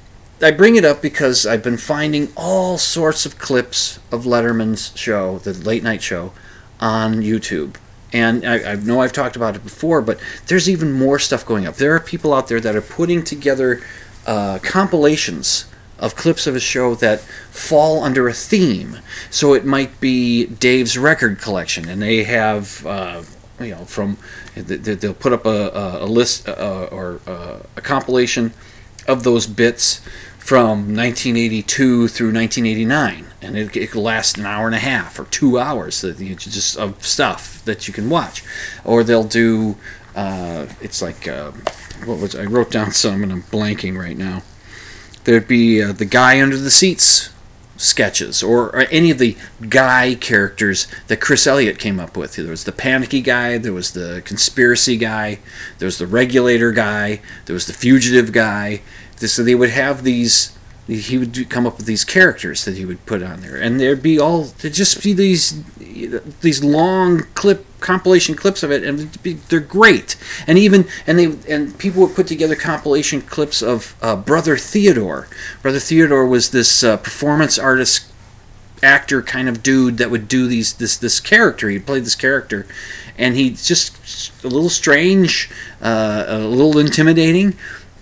[0.42, 5.38] I bring it up because I've been finding all sorts of clips of Letterman's show,
[5.38, 6.32] the late night show,
[6.80, 7.76] on YouTube.
[8.12, 11.66] And I, I, know I've talked about it before, but there's even more stuff going
[11.66, 11.76] up.
[11.76, 13.82] There are people out there that are putting together
[14.26, 15.66] uh, compilations
[15.98, 18.98] of clips of a show that fall under a theme.
[19.30, 23.22] So it might be Dave's record collection, and they have, uh,
[23.60, 24.18] you know, from
[24.54, 28.52] they'll put up a, a list uh, or uh, a compilation
[29.06, 30.00] of those bits
[30.38, 35.24] from 1982 through 1989, and it, it could last an hour and a half or
[35.24, 38.42] two hours that you just of stuff that you can watch,
[38.84, 39.76] or they'll do.
[40.14, 41.50] Uh, it's like uh,
[42.04, 44.42] what was I wrote down some and I'm blanking right now.
[45.24, 47.30] There'd be uh, the guy under the seats
[47.76, 49.36] sketches or, or, any of the
[49.68, 52.36] guy characters that Chris Elliott came up with.
[52.36, 55.40] There was the panicky guy, there was the conspiracy guy,
[55.78, 58.82] there was the regulator guy, there was the fugitive guy,
[59.16, 60.56] so they would have these
[60.86, 63.56] he would do, come up with these characters that he would put on there.
[63.56, 65.62] And there'd be all there'd just be these
[66.40, 70.16] these long clip compilation clips of it and be, they're great.
[70.46, 75.28] And even and they and people would put together compilation clips of uh, brother theodore.
[75.62, 78.10] Brother theodore was this uh, performance artist
[78.82, 81.70] actor kind of dude that would do these this this character.
[81.70, 82.66] He played this character
[83.16, 87.56] and he's just a little strange uh, a little intimidating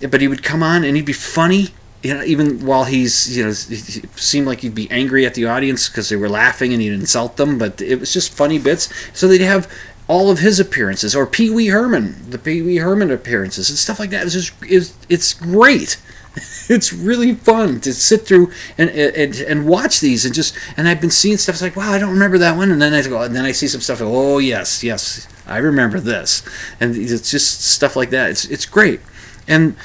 [0.09, 1.69] but he would come on and he'd be funny
[2.03, 5.45] you know, even while he's, you know, he seemed like he'd be angry at the
[5.45, 8.93] audience because they were laughing and he'd insult them, but it was just funny bits.
[9.17, 9.71] So they'd have
[10.09, 13.99] all of his appearances, or Pee Wee Herman, the Pee Wee Herman appearances, and stuff
[13.99, 14.25] like that.
[14.25, 15.97] It's just, it's, it's great.
[16.69, 20.99] it's really fun to sit through and, and and watch these and just and I've
[20.99, 23.21] been seeing stuff it's like wow I don't remember that one and then I go
[23.21, 26.41] and then I see some stuff oh yes yes I remember this
[26.79, 28.99] and it's just stuff like that it's it's great
[29.47, 29.75] and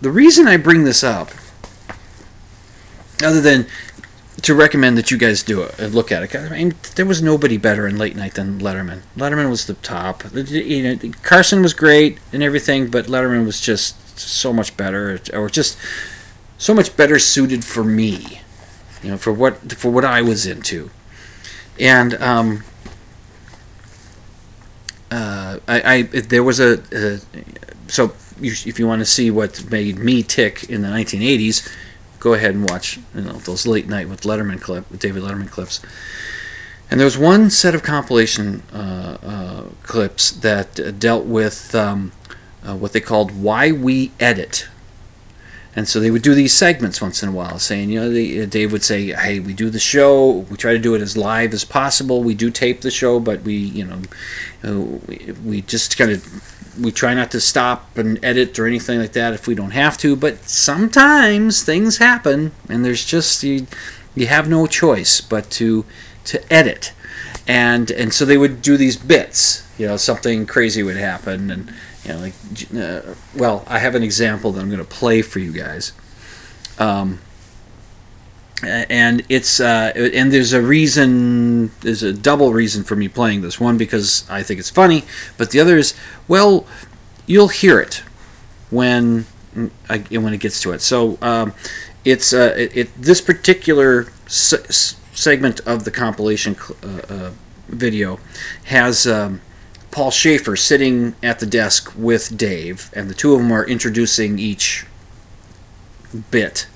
[0.00, 1.30] the reason I bring this up,
[3.22, 3.66] other than
[4.42, 7.22] to recommend that you guys do it and look at it, I mean, there was
[7.22, 9.02] nobody better in late night than Letterman.
[9.16, 10.24] Letterman was the top.
[10.34, 15.48] You know, Carson was great and everything, but Letterman was just so much better, or
[15.50, 15.76] just
[16.56, 18.40] so much better suited for me.
[19.02, 20.90] You know, for what for what I was into,
[21.78, 22.64] and um,
[25.10, 27.20] uh, I, I there was a, a
[27.90, 31.68] so if you want to see what made me tick in the 1980s,
[32.18, 35.50] go ahead and watch you know those late night with Letterman clip, with David Letterman
[35.50, 35.80] clips.
[36.90, 42.12] And there was one set of compilation uh, uh, clips that uh, dealt with um,
[42.64, 44.68] uh, what they called "Why We Edit."
[45.76, 48.46] And so they would do these segments once in a while, saying, you know, uh,
[48.46, 50.44] Dave would say, "Hey, we do the show.
[50.50, 52.24] We try to do it as live as possible.
[52.24, 54.02] We do tape the show, but we, you know,
[54.64, 56.49] uh, we, we just kind of
[56.80, 59.98] we try not to stop and edit or anything like that if we don't have
[59.98, 63.66] to but sometimes things happen and there's just you
[64.14, 65.84] you have no choice but to
[66.24, 66.92] to edit
[67.46, 71.72] and and so they would do these bits you know something crazy would happen and
[72.04, 72.34] you know, like,
[72.74, 75.92] uh, well, I have an example that I'm going to play for you guys.
[76.78, 77.20] Um,
[78.62, 83.60] and it's uh, and there's a reason there's a double reason for me playing this.
[83.60, 85.04] One because I think it's funny
[85.38, 85.94] but the other is
[86.28, 86.66] well
[87.26, 88.02] you'll hear it
[88.70, 89.26] when
[89.88, 90.80] I, when it gets to it.
[90.80, 91.54] So um,
[92.04, 97.30] it's uh, it, it, this particular se- segment of the compilation uh, uh,
[97.68, 98.18] video
[98.64, 99.40] has um,
[99.90, 104.38] Paul Shaffer sitting at the desk with Dave and the two of them are introducing
[104.38, 104.86] each
[106.30, 106.66] bit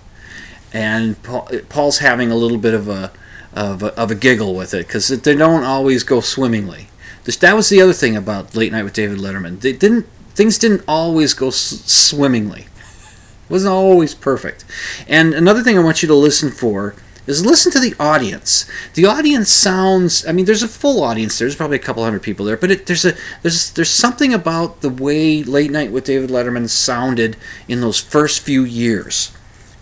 [0.75, 3.13] and Paul, Paul's having a little bit of a
[3.55, 6.89] of a, of a giggle with it because they don't always go swimmingly.
[7.23, 9.61] This, that was the other thing about Late Night with David Letterman.
[9.61, 12.63] They didn't things didn't always go s- swimmingly.
[12.63, 14.65] It wasn't always perfect.
[15.07, 18.69] And another thing I want you to listen for is listen to the audience.
[18.95, 20.27] The audience sounds.
[20.27, 21.39] I mean, there's a full audience.
[21.39, 24.81] There's probably a couple hundred people there, but it, there's a there's there's something about
[24.81, 27.37] the way Late Night with David Letterman sounded
[27.69, 29.34] in those first few years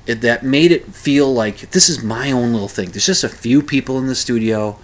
[0.06, 2.90] that made it feel like this is my own little thing.
[2.90, 4.78] There's just a few people in the studio,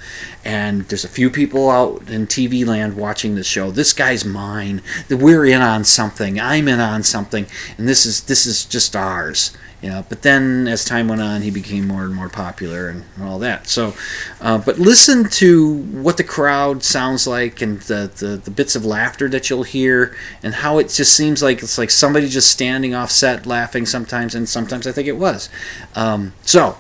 [0.45, 3.71] and there's a few people out in TV land watching the show.
[3.71, 4.81] This guy's mine.
[5.11, 6.39] We're in on something.
[6.39, 9.57] I'm in on something, and this is this is just ours.
[9.81, 13.05] You know, but then as time went on, he became more and more popular and
[13.23, 13.69] all that.
[13.69, 13.95] So,
[14.41, 18.85] uh, but listen to what the crowd sounds like and the, the, the bits of
[18.85, 22.93] laughter that you'll hear and how it just seems like it's like somebody just standing
[22.93, 25.49] off set laughing sometimes, and sometimes I think it was.
[25.95, 26.79] Um, so,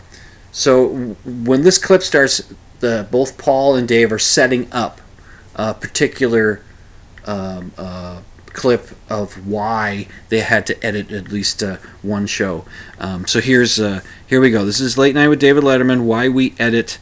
[0.50, 0.88] so
[1.24, 5.00] when this clip starts, the both Paul and Dave are setting up
[5.54, 6.62] a particular
[7.26, 8.22] um, uh,
[8.58, 12.64] clip of why they had to edit at least uh, one show.
[12.98, 14.64] Um, so here's uh, here we go.
[14.64, 16.02] This is Late Night with David Letterman.
[16.02, 16.98] Why we edit.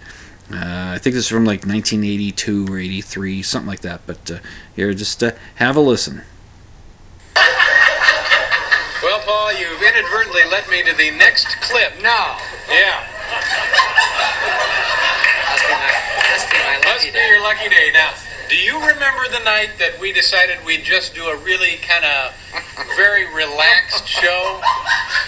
[0.52, 4.02] Uh, I think this is from like 1982 or 83, something like that.
[4.06, 4.38] But uh,
[4.76, 6.22] here, just uh, have a listen.
[9.02, 11.94] Well, Paul, you've inadvertently led me to the next clip.
[12.02, 12.36] No.
[12.68, 13.00] Yeah.
[15.48, 15.88] Must be my,
[16.30, 17.90] must be Must be your lucky day.
[17.94, 18.12] Now,
[18.48, 22.34] do you remember the night that we decided we'd just do a really kind of
[22.96, 24.60] very relaxed show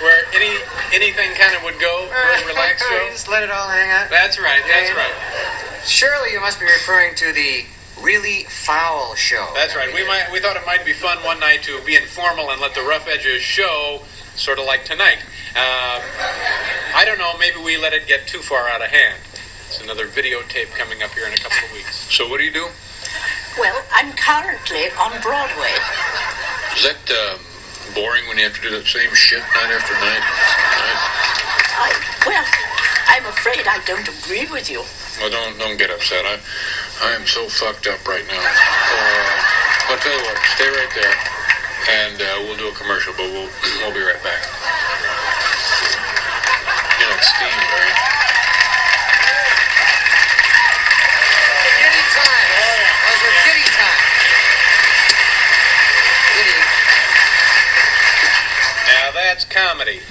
[0.01, 0.55] where any
[0.93, 3.09] anything kind of would go for a relaxed show?
[3.11, 4.11] Just let it all hang out.
[4.11, 4.63] That's right.
[4.67, 5.83] That's right.
[5.85, 7.65] Surely you must be referring to the
[8.03, 9.51] really foul show.
[9.55, 9.93] That's right.
[9.95, 12.75] We might we thought it might be fun one night to be informal and let
[12.75, 14.03] the rough edges show,
[14.37, 15.19] sort of like tonight.
[15.57, 16.01] Uh,
[16.95, 17.37] I don't know.
[17.39, 19.19] Maybe we let it get too far out of hand.
[19.67, 22.15] It's another videotape coming up here in a couple of weeks.
[22.15, 22.69] So what do you do?
[23.59, 25.75] Well, I'm currently on Broadway.
[26.77, 27.41] Is that um,
[27.95, 30.23] boring when you have to do that same shit night after night?
[31.79, 31.91] I,
[32.27, 32.47] well,
[33.09, 34.83] I'm afraid I don't agree with you.
[35.19, 36.23] Well, don't don't get upset.
[36.27, 36.39] I
[37.03, 38.39] I am so fucked up right now.
[38.39, 40.39] Uh, I'll tell you what.
[40.55, 41.15] Stay right there,
[41.91, 43.15] and uh, we'll do a commercial.
[43.19, 43.51] But we'll
[43.83, 44.43] we'll be right back.
[46.99, 47.99] You know, it's steam, right?
[51.79, 52.55] Giddy times.
[53.03, 54.07] Those were giddy times.
[56.31, 56.63] Giddy.
[58.87, 60.01] Now that's comedy.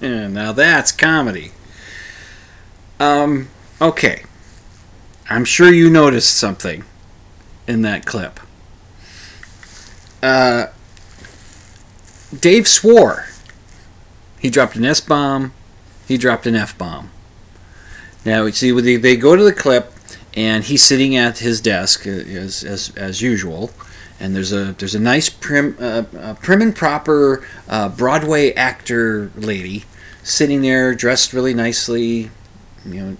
[0.00, 1.50] Now that's comedy.
[3.00, 3.48] Um,
[3.80, 4.22] okay.
[5.28, 6.84] I'm sure you noticed something
[7.66, 8.38] in that clip.
[10.22, 10.66] Uh,
[12.38, 13.26] Dave swore.
[14.38, 15.52] He dropped an S bomb.
[16.06, 17.10] He dropped an F bomb.
[18.24, 19.92] Now, see, they, they go to the clip,
[20.34, 23.72] and he's sitting at his desk uh, as, as, as usual.
[24.22, 29.32] And there's a there's a nice prim uh, uh, prim and proper uh, Broadway actor
[29.34, 29.84] lady
[30.22, 32.30] sitting there dressed really nicely,
[32.86, 33.16] you know,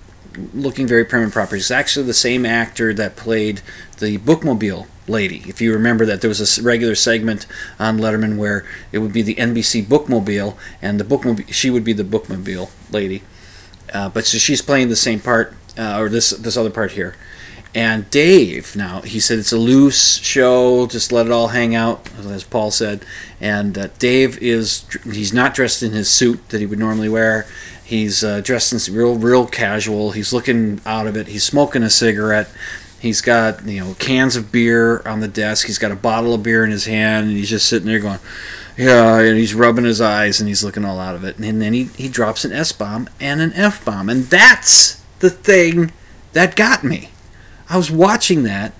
[0.54, 1.56] looking very prim and proper.
[1.56, 3.60] He's actually the same actor that played
[3.98, 5.42] the bookmobile lady.
[5.46, 7.46] If you remember that there was a regular segment
[7.78, 11.92] on Letterman where it would be the NBC bookmobile and the bookmobile she would be
[11.92, 13.22] the bookmobile lady.
[13.92, 17.16] Uh, but so she's playing the same part uh, or this this other part here.
[17.74, 22.06] And Dave, now he said it's a loose show, just let it all hang out,
[22.18, 23.04] as Paul said.
[23.40, 27.46] And uh, Dave is he's not dressed in his suit that he would normally wear.
[27.82, 30.12] He's uh, dressed in real real casual.
[30.12, 31.28] He's looking out of it.
[31.28, 32.48] He's smoking a cigarette.
[33.00, 35.66] He's got you know cans of beer on the desk.
[35.66, 38.20] He's got a bottle of beer in his hand, and he's just sitting there going,
[38.76, 41.38] "Yeah," and he's rubbing his eyes and he's looking all out of it.
[41.38, 45.30] And then he he drops an S bomb and an F bomb, and that's the
[45.30, 45.90] thing
[46.34, 47.08] that got me.
[47.72, 48.74] I was watching that,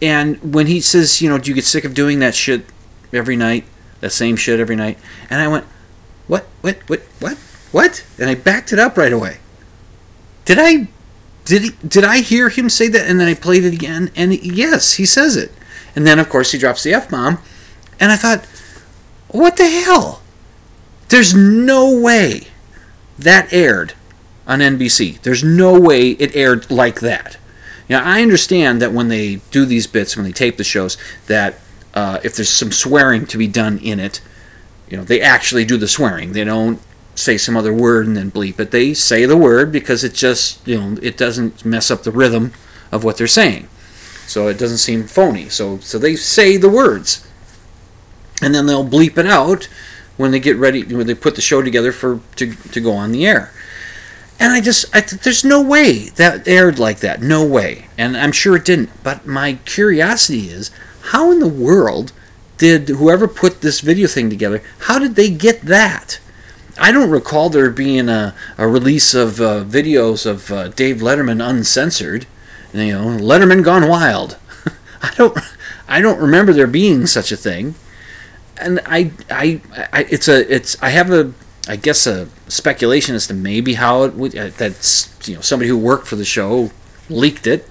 [0.00, 2.64] and when he says, you know, do you get sick of doing that shit
[3.12, 3.64] every night,
[4.00, 4.98] that same shit every night?
[5.28, 5.66] And I went,
[6.28, 7.36] what, what, what, what,
[7.70, 8.06] what?
[8.18, 9.36] And I backed it up right away.
[10.46, 10.88] Did I,
[11.44, 13.06] did he, did I hear him say that?
[13.06, 15.52] And then I played it again, and yes, he says it.
[15.94, 17.38] And then, of course, he drops the F bomb.
[18.00, 18.46] And I thought,
[19.28, 20.22] what the hell?
[21.10, 22.46] There's no way
[23.18, 23.92] that aired
[24.46, 25.20] on NBC.
[25.20, 27.36] There's no way it aired like that.
[27.88, 31.58] Now, I understand that when they do these bits, when they tape the shows, that
[31.94, 34.20] uh, if there's some swearing to be done in it,
[34.88, 36.32] you know, they actually do the swearing.
[36.32, 36.80] They don't
[37.14, 38.70] say some other word and then bleep it.
[38.70, 42.52] They say the word because it just, you know, it doesn't mess up the rhythm
[42.92, 43.68] of what they're saying.
[44.26, 45.48] So it doesn't seem phony.
[45.48, 47.26] So so they say the words.
[48.40, 49.68] And then they'll bleep it out
[50.16, 53.12] when they get ready when they put the show together for to to go on
[53.12, 53.52] the air.
[54.40, 57.20] And I just, I, there's no way that aired like that.
[57.20, 57.86] No way.
[57.98, 58.90] And I'm sure it didn't.
[59.02, 60.70] But my curiosity is,
[61.10, 62.12] how in the world
[62.56, 66.20] did whoever put this video thing together, how did they get that?
[66.78, 71.46] I don't recall there being a, a release of uh, videos of uh, Dave Letterman
[71.46, 72.26] uncensored.
[72.72, 74.38] You know, Letterman gone wild.
[75.02, 75.36] I don't,
[75.88, 77.74] I don't remember there being such a thing.
[78.60, 79.60] And I, I,
[79.92, 81.32] I, it's a, it's, I have a,
[81.68, 84.36] I guess a speculation as to maybe how it would.
[84.36, 86.70] Uh, that's you know somebody who worked for the show
[87.08, 87.68] leaked it.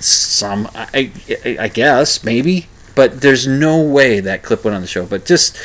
[0.00, 1.10] Some, I,
[1.44, 5.06] I, I guess maybe, but there's no way that clip went on the show.
[5.06, 5.56] But just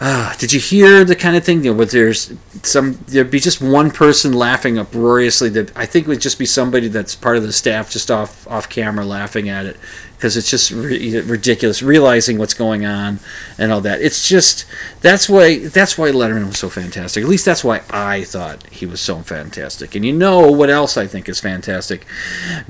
[0.00, 1.64] uh, did you hear the kind of thing?
[1.64, 2.32] You know, where there's
[2.62, 5.48] some, there'd be just one person laughing uproariously.
[5.50, 8.68] That I think would just be somebody that's part of the staff, just off off
[8.68, 9.76] camera, laughing at it
[10.20, 11.82] because it's just re- ridiculous.
[11.82, 13.20] Realizing what's going on
[13.56, 14.02] and all that.
[14.02, 14.66] It's just
[15.00, 17.24] that's why that's why Letterman was so fantastic.
[17.24, 19.94] At least that's why I thought he was so fantastic.
[19.94, 22.04] And you know what else I think is fantastic?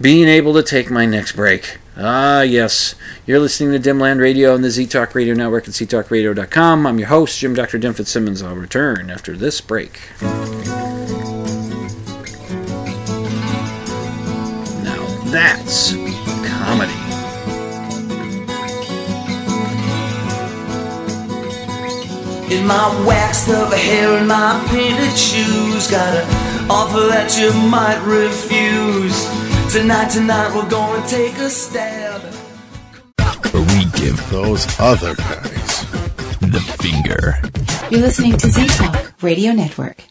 [0.00, 1.78] Being able to take my next break.
[1.96, 2.94] Ah, yes.
[3.26, 6.86] You're listening to Dimland Radio on the Z Talk Radio Network at ztalkradio.com.
[6.86, 7.78] I'm your host, Jim Dr.
[7.78, 8.42] Dim Fitzsimmons.
[8.42, 10.00] I'll return after this break.
[14.84, 16.09] Now that's
[22.50, 28.02] In my waxed up hair and my painted shoes, got an offer that you might
[28.04, 29.28] refuse.
[29.72, 32.20] Tonight, tonight, we're gonna take a stab.
[33.16, 35.86] But we give those other guys
[36.40, 37.40] the finger.
[37.88, 40.02] You're listening to Z Talk Radio Network.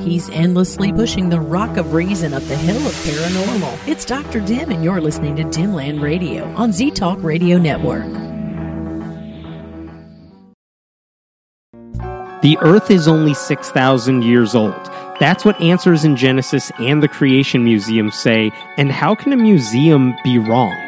[0.00, 3.88] He's endlessly pushing the rock of reason up the hill of paranormal.
[3.88, 4.38] It's Dr.
[4.38, 8.33] Dim, and you're listening to Dimland Radio on Z Talk Radio Network.
[12.44, 14.90] The Earth is only 6,000 years old.
[15.18, 20.14] That's what Answers in Genesis and the Creation Museum say, and how can a museum
[20.22, 20.78] be wrong?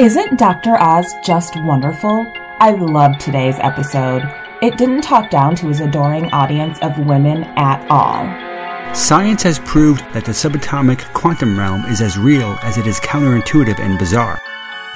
[0.00, 0.76] Isn't Dr.
[0.76, 2.26] Oz just wonderful?
[2.58, 4.22] I loved today's episode.
[4.60, 8.26] It didn't talk down to his adoring audience of women at all.
[8.92, 13.78] Science has proved that the subatomic quantum realm is as real as it is counterintuitive
[13.78, 14.42] and bizarre.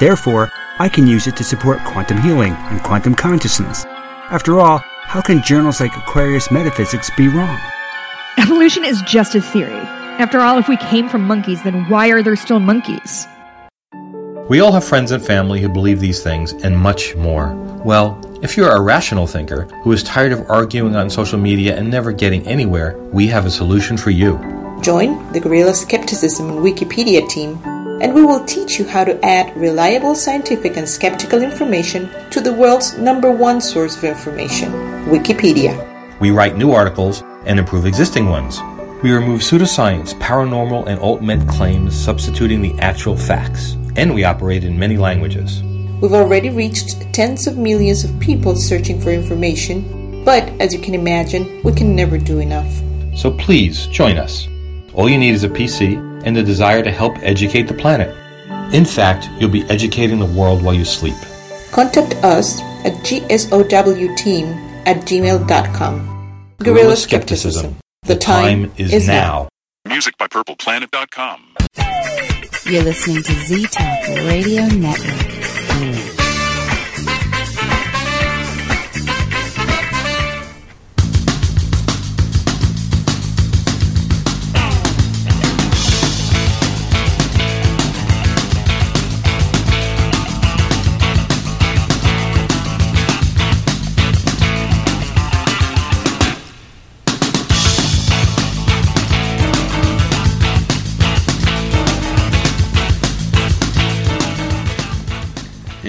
[0.00, 0.50] Therefore,
[0.80, 3.84] I can use it to support quantum healing and quantum consciousness.
[4.32, 7.58] After all, how can journals like Aquarius Metaphysics be wrong?
[8.38, 9.80] Evolution is just a theory.
[10.22, 13.26] After all, if we came from monkeys, then why are there still monkeys?
[14.48, 17.56] We all have friends and family who believe these things and much more.
[17.84, 21.90] Well, if you're a rational thinker who is tired of arguing on social media and
[21.90, 24.38] never getting anywhere, we have a solution for you.
[24.80, 27.58] Join the Guerrilla Skepticism and Wikipedia team,
[28.00, 32.52] and we will teach you how to add reliable scientific and skeptical information to the
[32.52, 34.72] world's number one source of information,
[35.06, 35.76] Wikipedia.
[36.18, 38.60] We write new articles and improve existing ones.
[39.02, 43.76] We remove pseudoscience, paranormal, and alt-med claims, substituting the actual facts.
[43.96, 45.62] And we operate in many languages.
[46.00, 50.94] We've already reached tens of millions of people searching for information, but as you can
[50.94, 52.82] imagine, we can never do enough.
[53.14, 54.48] So please join us.
[54.94, 58.14] All you need is a PC and the desire to help educate the planet.
[58.74, 61.16] In fact, you'll be educating the world while you sleep.
[61.72, 64.46] Contact us at gsowteam
[64.86, 66.54] at gmail.com.
[66.58, 67.76] Guerrilla Skepticism.
[68.02, 69.48] The time is now.
[69.86, 71.56] Music by PurplePlanet.com.
[72.66, 76.09] You're listening to Z Talk Radio Network.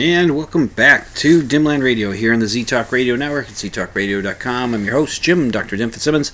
[0.02, 4.74] And welcome back to Dimland Radio here on the Z Talk Radio Network at ztalkradio.com.
[4.74, 5.78] I'm your host, Jim, Dr.
[5.78, 6.32] Dim Fitzsimmons.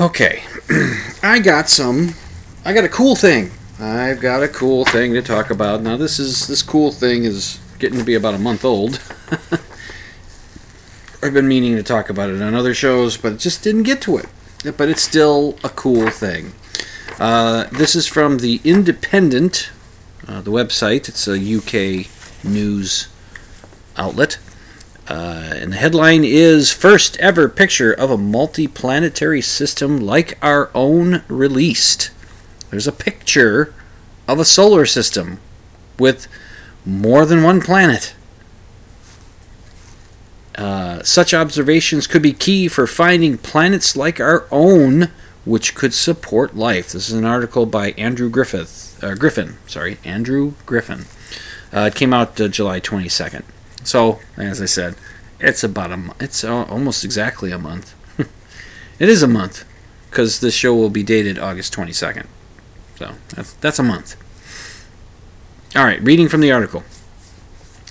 [0.00, 0.42] Okay,
[1.22, 2.14] I got some,
[2.64, 5.82] I got a cool thing I've got a cool thing to talk about.
[5.82, 9.00] Now this is this cool thing is getting to be about a month old.
[11.22, 14.02] I've been meaning to talk about it on other shows, but it just didn't get
[14.02, 14.26] to it.
[14.76, 16.54] But it's still a cool thing.
[17.20, 19.70] Uh, this is from the Independent,
[20.26, 21.08] uh, the website.
[21.08, 23.08] It's a UK news
[23.96, 24.38] outlet.
[25.08, 31.22] Uh, and the headline is First ever picture of a multi-planetary system like our own
[31.28, 32.10] released.
[32.70, 33.72] There's a picture
[34.26, 35.40] of a solar system
[35.98, 36.28] with
[36.84, 38.14] more than one planet.
[40.56, 45.08] Uh, such observations could be key for finding planets like our own,
[45.44, 46.92] which could support life.
[46.92, 49.56] This is an article by Andrew Griffith, uh, Griffin.
[49.66, 51.06] Sorry, Andrew Griffin.
[51.72, 53.42] Uh, it came out uh, July 22nd.
[53.84, 54.96] So, as I said,
[55.40, 56.22] it's about a month.
[56.22, 57.94] It's uh, almost exactly a month.
[58.98, 59.64] it is a month
[60.10, 62.26] because this show will be dated August 22nd.
[62.96, 64.16] So that's that's a month.
[65.76, 66.82] All right, reading from the article.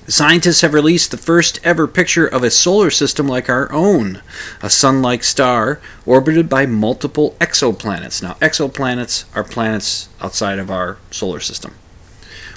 [0.09, 4.21] Scientists have released the first ever picture of a solar system like our own,
[4.61, 8.23] a sun like star orbited by multiple exoplanets.
[8.23, 11.75] Now, exoplanets are planets outside of our solar system,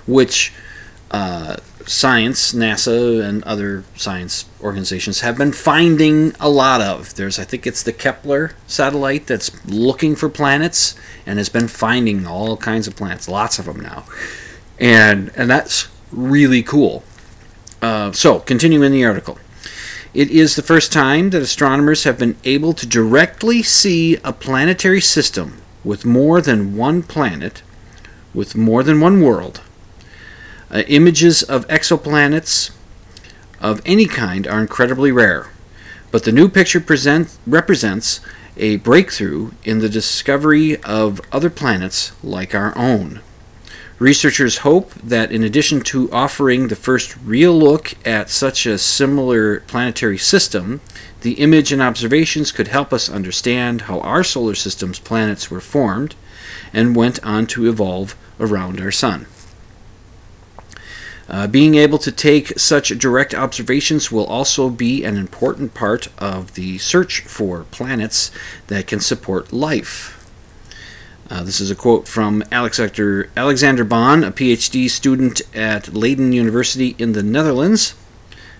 [0.06, 0.52] which
[1.10, 1.56] uh,
[1.86, 7.14] science, NASA, and other science organizations have been finding a lot of.
[7.14, 10.94] There's, I think it's the Kepler satellite that's looking for planets
[11.26, 14.04] and has been finding all kinds of planets, lots of them now.
[14.78, 17.02] And, and that's really cool.
[17.82, 19.38] Uh, so, continuing the article.
[20.12, 25.00] It is the first time that astronomers have been able to directly see a planetary
[25.00, 27.62] system with more than one planet,
[28.34, 29.62] with more than one world.
[30.72, 32.70] Uh, images of exoplanets
[33.60, 35.48] of any kind are incredibly rare,
[36.12, 38.20] but the new picture present, represents
[38.56, 43.20] a breakthrough in the discovery of other planets like our own.
[43.98, 49.60] Researchers hope that in addition to offering the first real look at such a similar
[49.60, 50.80] planetary system,
[51.22, 56.14] the image and observations could help us understand how our solar system's planets were formed
[56.72, 59.26] and went on to evolve around our sun.
[61.30, 66.54] Uh, being able to take such direct observations will also be an important part of
[66.54, 68.32] the search for planets
[68.66, 70.16] that can support life.
[71.30, 76.96] Uh, this is a quote from Alexander, Alexander Bohn, a PhD student at Leiden University
[76.98, 77.94] in the Netherlands,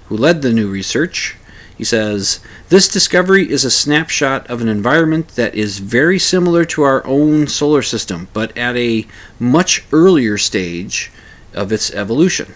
[0.07, 1.37] who led the new research.
[1.77, 6.83] He says, This discovery is a snapshot of an environment that is very similar to
[6.83, 9.09] our own solar system, but at a
[9.41, 11.11] much earlier stage
[11.53, 12.55] of its evolution.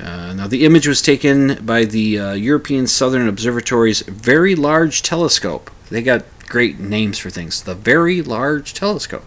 [0.00, 5.70] Uh, now, the image was taken by the uh, European Southern Observatory's Very Large Telescope.
[5.88, 7.62] They got great names for things.
[7.62, 9.24] The Very Large Telescope.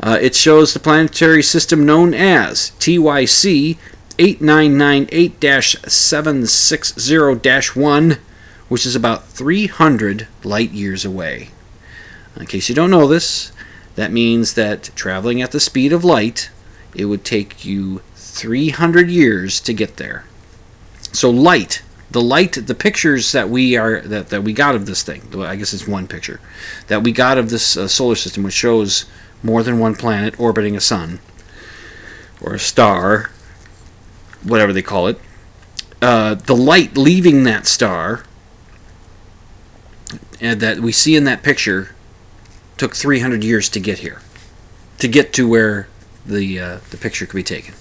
[0.00, 3.78] Uh, it shows the planetary system known as TYC
[4.18, 5.44] 8998
[5.90, 8.18] 760 1,
[8.68, 11.50] which is about 300 light years away.
[12.38, 13.52] In case you don't know this,
[13.94, 16.50] that means that traveling at the speed of light,
[16.94, 18.02] it would take you
[18.36, 20.26] 300 years to get there.
[21.12, 25.02] So light, the light, the pictures that we are that, that we got of this
[25.02, 26.40] thing, I guess it's one picture
[26.88, 29.06] that we got of this uh, solar system, which shows
[29.42, 31.20] more than one planet orbiting a sun
[32.40, 33.30] or a star,
[34.42, 35.18] whatever they call it.
[36.02, 38.24] Uh, the light leaving that star
[40.40, 41.94] and that we see in that picture
[42.76, 44.20] took 300 years to get here,
[44.98, 45.88] to get to where
[46.26, 47.74] the uh, the picture could be taken.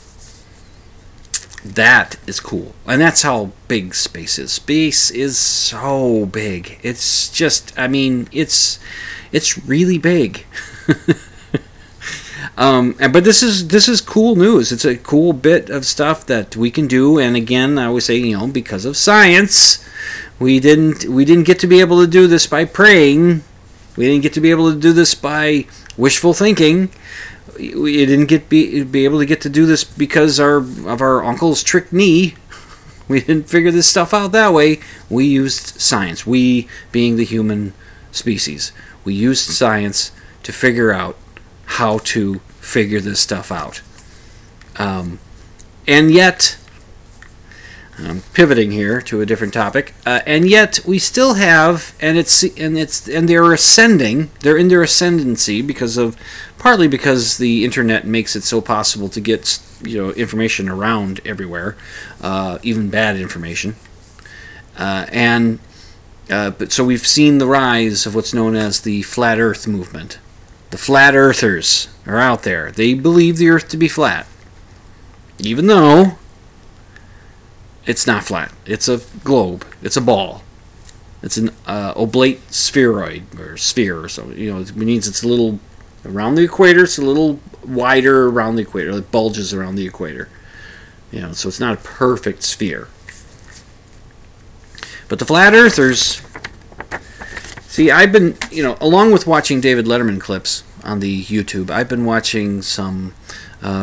[1.66, 2.76] That is cool.
[2.86, 4.52] And that's how big space is.
[4.52, 6.78] Space is so big.
[6.84, 8.80] It's just I mean, it's
[9.32, 10.46] it's really big.
[12.58, 14.72] um, and, but this is this is cool news.
[14.72, 17.18] It's a cool bit of stuff that we can do.
[17.18, 19.84] And again, I always say, you know, because of science,
[20.38, 23.44] we didn't we didn't get to be able to do this by praying.
[23.98, 25.66] We didn't get to be able to do this by
[25.98, 26.92] wishful thinking
[27.58, 31.24] we didn't get be, be able to get to do this because our of our
[31.24, 32.36] uncle's trick knee.
[33.08, 34.80] We didn't figure this stuff out that way.
[35.12, 36.26] We used science.
[36.26, 37.74] We, being the human
[38.12, 38.72] species,
[39.04, 41.16] we used science to figure out
[41.66, 43.84] how to figure this stuff out.
[44.78, 45.20] Um,
[45.88, 46.58] and yet,
[47.98, 49.94] I'm pivoting here to a different topic.
[50.06, 54.32] Uh, and yet, we still have, and it's and it's and they're ascending.
[54.42, 56.18] They're in their ascendancy because of
[56.58, 61.78] partly because the internet makes it so possible to get you know information around everywhere,
[62.22, 63.76] uh, even bad information.
[64.78, 65.60] Uh, and
[66.30, 70.20] uh, but so we've seen the rise of what's known as the flat Earth movement,
[70.72, 71.88] the flat Earthers.
[72.06, 72.72] are out there.
[72.72, 74.28] They believe the Earth to be flat,
[75.40, 76.18] even though
[77.86, 78.52] it's not flat.
[78.66, 79.66] It's a globe.
[79.82, 80.42] It's a ball.
[81.22, 84.38] It's an uh, oblate spheroid or sphere or something.
[84.38, 85.60] You know, it means it's a little
[86.06, 86.84] around the equator.
[86.84, 88.92] It's a little wider around the equator.
[88.92, 90.30] It bulges around the equator.
[91.12, 92.88] You know, so it's not a perfect sphere.
[95.08, 96.22] But the flat earthers,
[97.68, 101.90] see, I've been, you know, along with watching David Letterman clips on the YouTube, I've
[101.90, 103.14] been watching some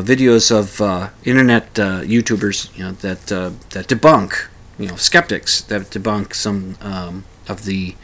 [0.03, 5.61] videos of uh, internet uh, YouTubers, you know, that uh, that debunk, you know, skeptics
[5.63, 7.97] that debunk some um, of the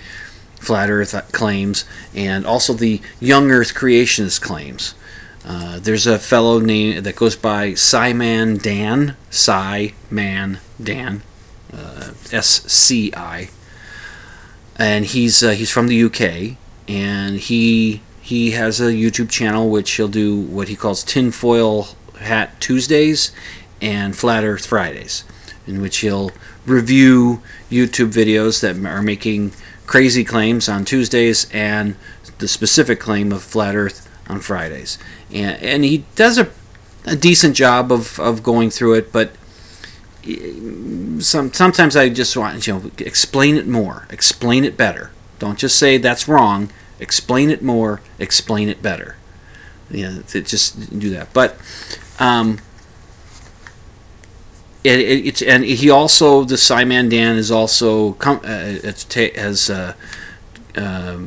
[0.57, 4.95] flat Earth claims and also the young Earth creationist claims.
[5.45, 11.23] Uh, there's a fellow name that goes by Sci-Man Dan, Sci-Man Dan,
[11.73, 13.51] uh, S C I,
[14.77, 16.57] and he's uh, he's from the UK,
[16.89, 21.89] and he he has a YouTube channel which he'll do what he calls tinfoil
[22.21, 23.33] hat Tuesdays
[23.81, 25.25] and flat Earth Fridays,
[25.67, 26.31] in which he'll
[26.67, 29.53] review YouTube videos that are making
[29.87, 31.97] crazy claims on Tuesdays and
[32.37, 34.99] the specific claim of flat Earth on Fridays,
[35.33, 36.51] and and he does a
[37.07, 39.31] a decent job of, of going through it, but
[40.27, 40.53] eh,
[41.21, 45.13] some sometimes I just want you know explain it more, explain it better.
[45.39, 46.69] Don't just say that's wrong.
[47.01, 49.17] Explain it more, explain it better.
[49.91, 51.33] Yeah, to just do that.
[51.33, 51.57] But
[52.19, 52.59] um,
[54.85, 59.71] it, it, it's and he also the Sci-Man Dan is also com- uh, ta- has
[59.71, 59.95] uh,
[60.75, 61.19] uh,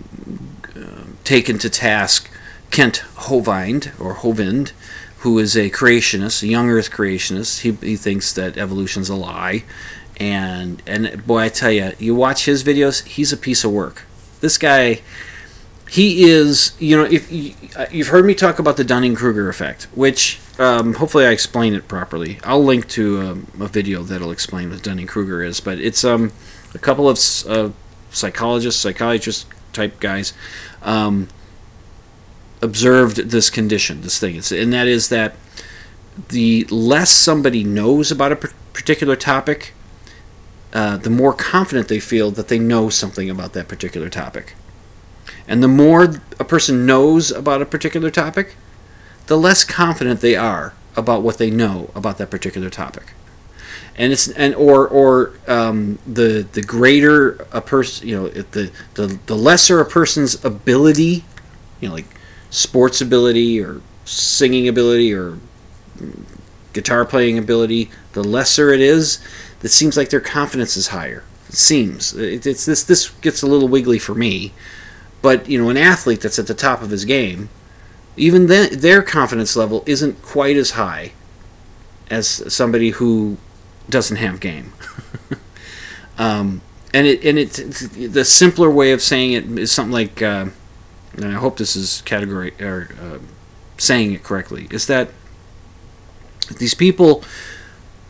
[1.23, 2.29] taken to task
[2.69, 4.73] Kent Hovind or Hovind
[5.21, 7.61] who is a creationist, a young Earth creationist.
[7.61, 9.63] He, he thinks that evolution's a lie,
[10.17, 14.03] and and boy, I tell you, you watch his videos, he's a piece of work.
[14.39, 15.01] This guy,
[15.91, 16.73] he is.
[16.79, 20.93] You know, if you, have heard me talk about the Dunning Kruger effect, which um,
[20.93, 22.39] hopefully I explain it properly.
[22.45, 26.31] I'll link to um, a video that'll explain what Dunning Kruger is, but it's um
[26.73, 27.71] a couple of uh,
[28.09, 30.31] psychologists, psychiatrist type guys.
[30.81, 31.27] Um,
[32.61, 35.35] observed this condition, this thing, it's, and that is that
[36.29, 39.73] the less somebody knows about a particular topic,
[40.71, 44.53] uh, the more confident they feel that they know something about that particular topic.
[45.47, 48.55] And the more a person knows about a particular topic,
[49.27, 53.13] the less confident they are about what they know about that particular topic.
[53.95, 59.19] And it's and or or um, the the greater a person you know the, the
[59.25, 61.25] the lesser a person's ability,
[61.79, 62.05] you know like
[62.49, 65.39] sports ability or singing ability or
[66.73, 69.19] guitar playing ability, the lesser it is,
[69.61, 71.23] it seems like their confidence is higher.
[71.49, 74.53] It seems it, it's this this gets a little wiggly for me,
[75.21, 77.49] but you know an athlete that's at the top of his game,
[78.17, 81.13] even then their confidence level isn't quite as high
[82.09, 83.37] as somebody who
[83.89, 84.73] doesn't have game.
[86.17, 86.61] um,
[86.93, 87.53] and it and it
[88.13, 90.21] the simpler way of saying it is something like.
[90.21, 90.47] Uh,
[91.13, 93.19] and I hope this is category or uh,
[93.77, 95.09] saying it correctly, is that
[96.57, 97.23] these people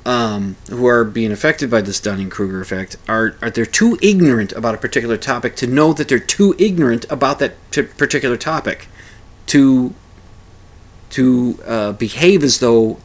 [0.05, 4.75] um, who are being affected by this Dunning-Kruger effect are are they're too ignorant about
[4.75, 8.87] a particular topic to know that they're too ignorant about that t- particular topic
[9.47, 9.93] to
[11.11, 12.97] to uh, behave as though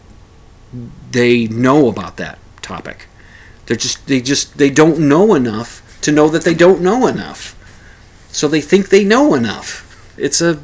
[1.10, 3.06] they know about that topic.
[3.66, 7.54] They're just they just they don't know enough to know that they don't know enough.
[8.28, 9.86] So they think they know enough
[10.16, 10.58] it's a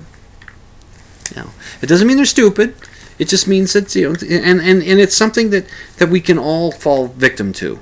[1.35, 2.75] you know, it doesn't mean they're stupid.
[3.23, 5.65] It just means that you know, and, and, and it's something that,
[5.99, 7.79] that we can all fall victim to,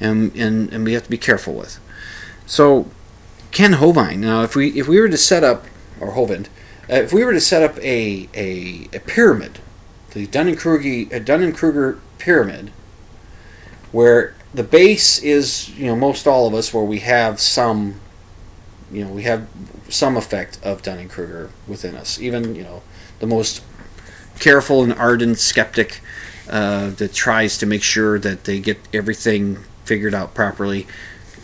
[0.00, 1.78] and, and and we have to be careful with.
[2.44, 2.90] So,
[3.52, 4.18] Ken Hovind.
[4.18, 5.66] Now, if we if we were to set up
[6.00, 6.46] or Hovind,
[6.90, 9.60] uh, if we were to set up a a, a pyramid,
[10.10, 12.72] the Dunning Kruger Dunning Kruger pyramid,
[13.92, 18.00] where the base is you know most all of us where we have some
[18.90, 19.46] you know we have
[19.88, 22.20] some effect of Dunning Kruger within us.
[22.20, 22.82] Even you know
[23.20, 23.62] the most
[24.40, 26.00] careful and ardent skeptic
[26.48, 30.86] uh, that tries to make sure that they get everything figured out properly.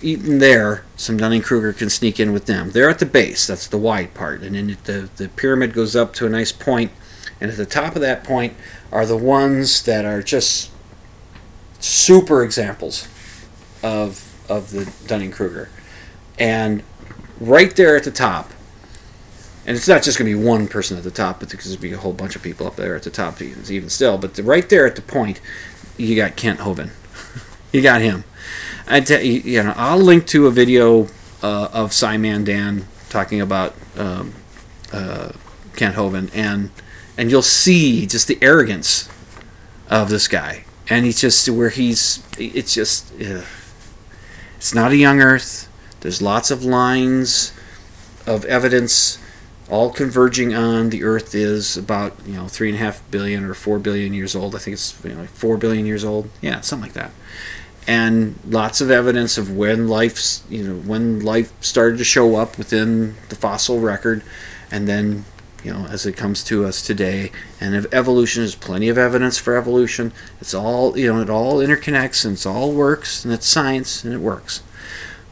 [0.03, 2.71] Even there, some Dunning Kruger can sneak in with them.
[2.71, 3.47] They're at the base.
[3.47, 6.91] That's the wide part, and then the the pyramid goes up to a nice point,
[7.41, 8.55] and at the top of that point
[8.93, 10.71] are the ones that are just
[11.81, 13.09] super examples
[13.83, 15.71] of of the Dunning Kruger,
[16.39, 16.83] and
[17.41, 18.51] right there at the top.
[19.67, 21.77] And it's not just going to be one person at the top, but there's going
[21.77, 24.17] to be a whole bunch of people up there at the top, even still.
[24.17, 25.41] But right there at the point,
[25.97, 26.91] you got Kent Hovind.
[27.73, 28.25] you got him.
[28.87, 31.09] I tell you, you know, I'll link to a video
[31.43, 34.35] uh, of Sci-Man Dan talking about um,
[34.93, 35.33] uh,
[35.75, 36.71] Kent Hovind, and
[37.19, 39.09] and you'll see just the arrogance
[39.89, 42.23] of this guy, and he's just where he's.
[42.39, 43.13] It's just.
[43.21, 43.45] ugh.
[44.57, 45.69] It's not a young Earth.
[46.01, 47.53] There's lots of lines
[48.27, 49.19] of evidence,
[49.69, 53.55] all converging on the Earth is about you know three and a half billion or
[53.55, 54.55] four billion years old.
[54.55, 56.31] I think it's you know, like four billion years old.
[56.41, 57.11] Yeah, something like that.
[57.89, 62.59] And lots of evidence of when life's you know when life started to show up
[62.59, 64.23] within the fossil record,
[64.71, 65.25] and then
[65.65, 67.33] you know as it comes to us today.
[67.61, 70.13] And evolution is plenty of evidence for evolution.
[70.41, 74.15] It's all you know it all interconnects and it's all works and it's science and
[74.15, 74.63] it works.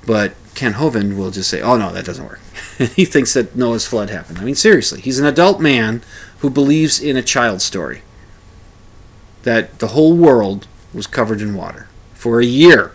[0.05, 2.41] But Ken Hovind will just say, "Oh no, that doesn't work."
[2.95, 4.39] he thinks that Noah's flood happened.
[4.39, 6.03] I mean, seriously, he's an adult man
[6.39, 8.03] who believes in a child story
[9.43, 12.93] that the whole world was covered in water for a year.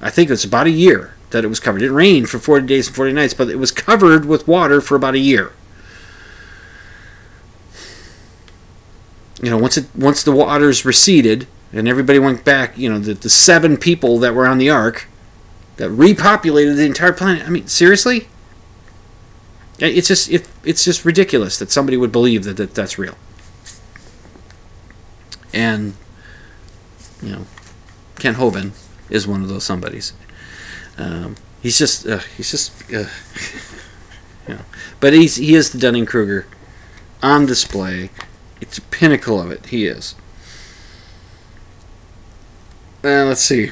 [0.00, 1.82] I think it's about a year that it was covered.
[1.82, 4.94] It rained for 40 days and 40 nights, but it was covered with water for
[4.94, 5.52] about a year.
[9.42, 13.14] You know, once it once the waters receded and everybody went back, you know, the,
[13.14, 15.06] the seven people that were on the ark
[15.76, 17.46] that repopulated the entire planet.
[17.46, 18.28] I mean, seriously?
[19.80, 23.16] It's just it, it's just ridiculous that somebody would believe that, that that's real.
[25.52, 25.94] And
[27.22, 27.46] you know,
[28.18, 28.72] Ken Hovind
[29.08, 30.12] is one of those somebodies.
[30.96, 33.04] Um, he's just uh, he's just uh,
[34.48, 34.60] you know,
[35.00, 36.46] but he's he is the Dunning Kruger
[37.22, 38.10] on display.
[38.60, 39.66] It's a pinnacle of it.
[39.66, 40.16] He is.
[43.04, 43.70] Uh, let's see.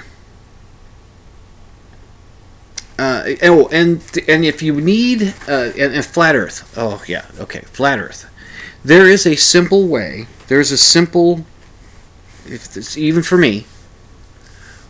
[2.99, 6.73] Uh, oh, and and if you need uh, and, and flat Earth.
[6.77, 8.31] Oh yeah, okay, flat Earth.
[8.83, 10.27] There is a simple way.
[10.49, 11.45] There is a simple,
[12.47, 13.67] if it's even for me,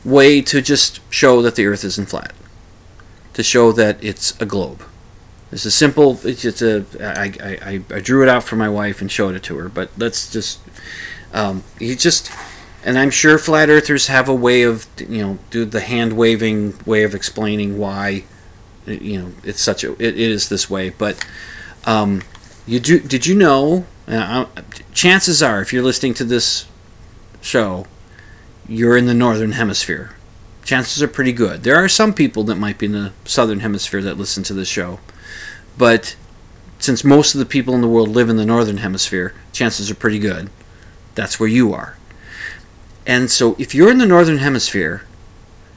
[0.04, 2.32] way to just show that the Earth isn't flat.
[3.34, 4.82] To show that it's a globe.
[5.50, 6.20] It's a simple.
[6.24, 6.84] It's just a.
[7.00, 9.68] I, I, I drew it out for my wife and showed it to her.
[9.68, 10.60] But let's just.
[11.32, 12.30] Um, you just
[12.86, 16.78] and I'm sure flat earthers have a way of you know do the hand waving
[16.86, 18.22] way of explaining why
[18.86, 20.90] you know it's such a it, it is this way.
[20.90, 21.26] But
[21.84, 22.22] um,
[22.64, 24.46] you do did you know uh,
[24.94, 26.66] chances are if you're listening to this
[27.42, 27.86] show
[28.68, 30.12] you're in the northern hemisphere.
[30.64, 31.62] Chances are pretty good.
[31.62, 34.66] There are some people that might be in the southern hemisphere that listen to this
[34.68, 34.98] show.
[35.78, 36.16] But
[36.80, 39.94] since most of the people in the world live in the northern hemisphere chances are
[39.96, 40.50] pretty good.
[41.16, 41.96] That's where you are
[43.06, 45.04] and so if you're in the northern hemisphere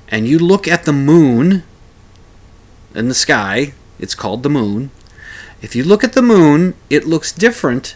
[0.08, 1.64] and you look at the moon
[2.96, 4.90] in the sky, it's called the moon.
[5.62, 7.96] If you look at the moon, it looks different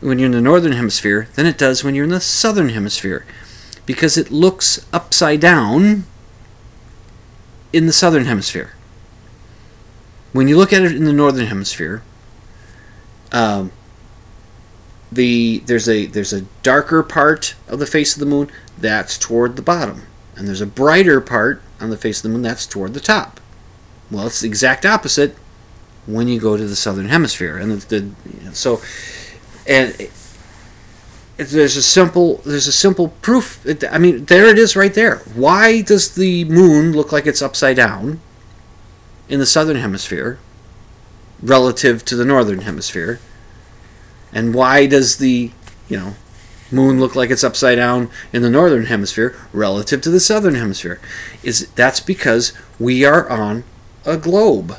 [0.00, 3.26] when you're in the northern hemisphere than it does when you're in the southern hemisphere
[3.84, 6.04] because it looks upside down
[7.72, 8.74] in the southern hemisphere.
[10.32, 12.02] When you look at it in the northern hemisphere,
[13.32, 13.72] um,
[15.10, 19.56] the there's a there's a darker part of the face of the moon that's toward
[19.56, 20.02] the bottom
[20.36, 23.40] and there's a brighter part on the face of the moon that's toward the top.
[24.10, 25.34] Well it's the exact opposite
[26.06, 28.80] when you go to the southern hemisphere and the, the so
[29.66, 30.10] and
[31.36, 35.18] there's a simple there's a simple proof i mean there it is right there.
[35.34, 38.20] Why does the moon look like it's upside down
[39.28, 40.38] in the southern hemisphere
[41.42, 43.20] relative to the northern hemisphere
[44.32, 45.50] and why does the,
[45.88, 46.14] you know,
[46.70, 51.00] moon look like it's upside down in the northern hemisphere relative to the southern hemisphere?
[51.42, 53.64] Is that's because we are on
[54.04, 54.76] a globe.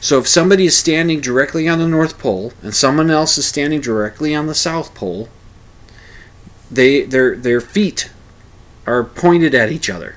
[0.00, 3.80] So if somebody is standing directly on the North Pole and someone else is standing
[3.80, 5.28] directly on the South Pole,
[6.70, 8.10] they their their feet
[8.86, 10.16] are pointed at each other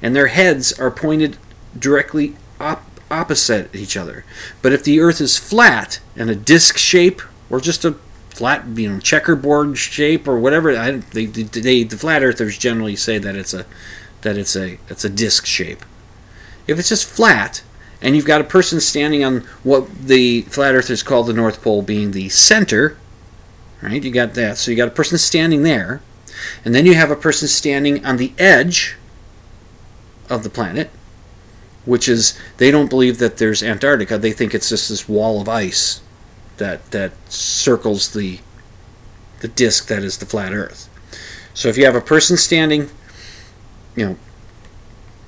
[0.00, 1.36] and their heads are pointed
[1.78, 4.24] directly op- opposite each other.
[4.62, 7.92] But if the earth is flat and a disc shape or just a
[8.30, 10.76] flat, you know, checkerboard shape or whatever.
[10.76, 13.64] I, they, they, the flat earthers generally say that it's a
[14.22, 15.84] that it's a it's a disc shape.
[16.66, 17.62] If it's just flat
[18.02, 21.82] and you've got a person standing on what the flat earthers call the North Pole
[21.82, 22.98] being the center,
[23.80, 24.02] right?
[24.02, 24.58] You got that.
[24.58, 26.02] So you got a person standing there,
[26.64, 28.96] and then you have a person standing on the edge
[30.28, 30.90] of the planet,
[31.86, 34.18] which is they don't believe that there's Antarctica.
[34.18, 36.02] They think it's just this wall of ice
[36.58, 38.40] that that circles the
[39.40, 40.88] the disk that is the flat Earth.
[41.54, 42.90] So if you have a person standing,
[43.94, 44.16] you know,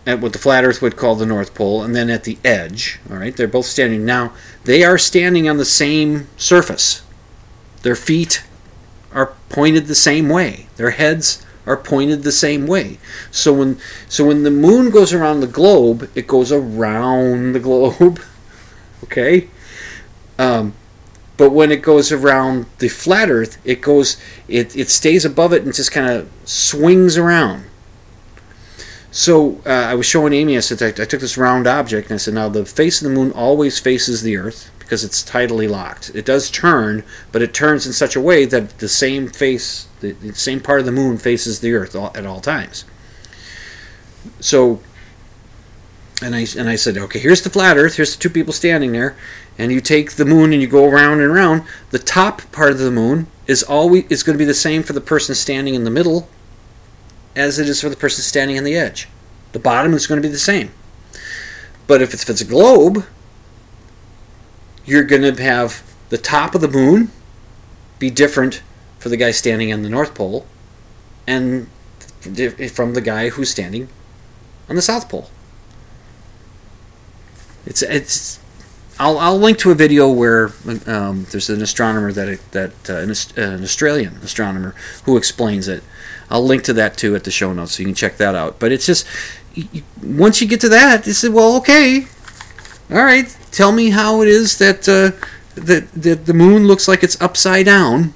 [0.07, 2.99] at what the flat Earth would call the North Pole, and then at the edge,
[3.11, 4.33] all right, they're both standing now.
[4.65, 7.03] They are standing on the same surface.
[7.83, 8.45] Their feet
[9.13, 10.69] are pointed the same way.
[10.77, 12.99] Their heads are pointed the same way.
[13.31, 18.21] So when so when the moon goes around the globe, it goes around the globe.
[19.05, 19.49] okay.
[20.39, 20.75] Um,
[21.39, 24.19] But when it goes around the flat Earth, it goes,
[24.49, 27.65] it, it stays above it and just kind of swings around.
[29.11, 30.57] So uh, I was showing Amy.
[30.57, 33.09] I said I, I took this round object and I said, now the face of
[33.09, 36.11] the moon always faces the Earth because it's tidally locked.
[36.15, 40.13] It does turn, but it turns in such a way that the same face, the,
[40.13, 42.85] the same part of the moon faces the Earth all, at all times.
[44.41, 44.81] So,
[46.21, 47.95] and I and I said, okay, here's the flat Earth.
[47.97, 49.17] Here's the two people standing there,
[49.59, 51.65] and you take the moon and you go around and around.
[51.91, 54.93] The top part of the moon is always is going to be the same for
[54.93, 56.29] the person standing in the middle,
[57.35, 59.09] as it is for the person standing on the edge.
[59.53, 60.71] The bottom is going to be the same.
[61.87, 63.07] But if it's, if it's a globe,
[64.85, 67.11] you're going to have the top of the moon
[67.99, 68.63] be different
[68.99, 70.47] for the guy standing on the North Pole
[71.27, 71.69] and
[72.73, 73.89] from the guy who's standing
[74.69, 75.31] on the South Pole.
[77.67, 78.41] It's it's.
[78.99, 80.51] I'll, I'll link to a video where
[80.87, 84.75] um, there's an astronomer that that uh, an, an, Australian astronomer
[85.05, 85.83] who explains it.
[86.31, 88.59] I'll link to that too at the show notes, so you can check that out.
[88.59, 89.07] But it's just
[90.03, 92.07] once you get to that, you say, well, okay,
[92.91, 95.13] all right, tell me how it is that uh,
[95.55, 98.15] that that the moon looks like it's upside down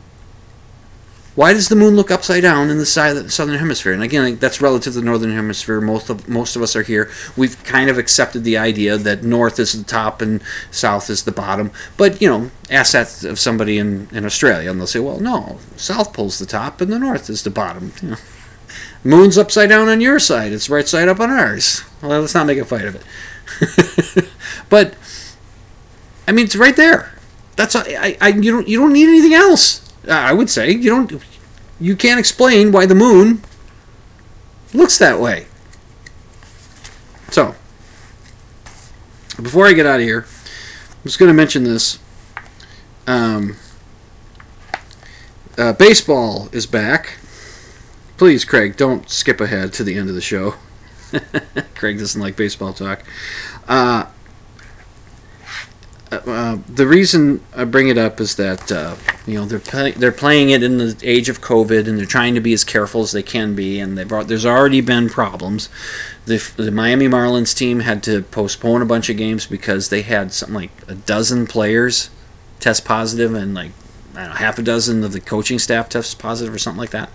[1.34, 3.92] why does the moon look upside down in the southern hemisphere?
[3.92, 5.80] And again, that's relative to the northern hemisphere.
[5.80, 7.10] Most of most of us are here.
[7.36, 11.32] We've kind of accepted the idea that north is the top and south is the
[11.32, 11.70] bottom.
[11.96, 15.58] But you know, ask that of somebody in, in Australia, and they'll say, "Well, no,
[15.76, 18.16] South Pole's the top and the north is the bottom." You know,
[19.02, 20.52] moon's upside down on your side.
[20.52, 21.82] It's right side up on ours.
[22.02, 24.28] Well, let's not make a fight of it.
[24.68, 24.96] but
[26.28, 27.14] I mean, it's right there.
[27.56, 29.81] That's I, I you don't you don't need anything else.
[30.08, 31.22] I would say you don't.
[31.80, 33.42] You can't explain why the moon
[34.72, 35.46] looks that way.
[37.30, 37.54] So,
[39.40, 41.98] before I get out of here, I'm just going to mention this.
[43.06, 43.56] Um,
[45.58, 47.18] uh, baseball is back.
[48.16, 50.54] Please, Craig, don't skip ahead to the end of the show.
[51.74, 53.02] Craig doesn't like baseball talk.
[53.66, 54.06] Uh,
[56.12, 58.96] uh, the reason I bring it up is that uh,
[59.26, 62.34] you know they're play- they're playing it in the age of COVID and they're trying
[62.34, 65.68] to be as careful as they can be and they've there's already been problems.
[66.26, 70.32] The, the Miami Marlins team had to postpone a bunch of games because they had
[70.32, 72.10] something like a dozen players
[72.60, 73.72] test positive and like
[74.14, 77.10] know, half a dozen of the coaching staff test positive or something like that.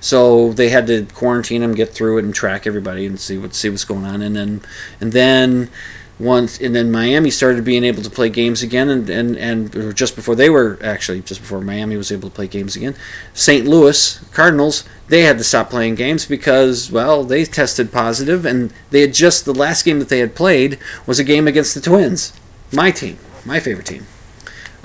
[0.00, 3.54] So they had to quarantine them, get through it, and track everybody and see what
[3.54, 4.22] see what's going on.
[4.22, 4.60] And then
[5.00, 5.70] and then
[6.18, 10.16] once and then Miami started being able to play games again and, and, and just
[10.16, 12.94] before they were actually just before Miami was able to play games again
[13.34, 13.66] St.
[13.66, 19.02] Louis Cardinals they had to stop playing games because well they tested positive and they
[19.02, 22.32] had just the last game that they had played was a game against the Twins
[22.72, 24.06] my team my favorite team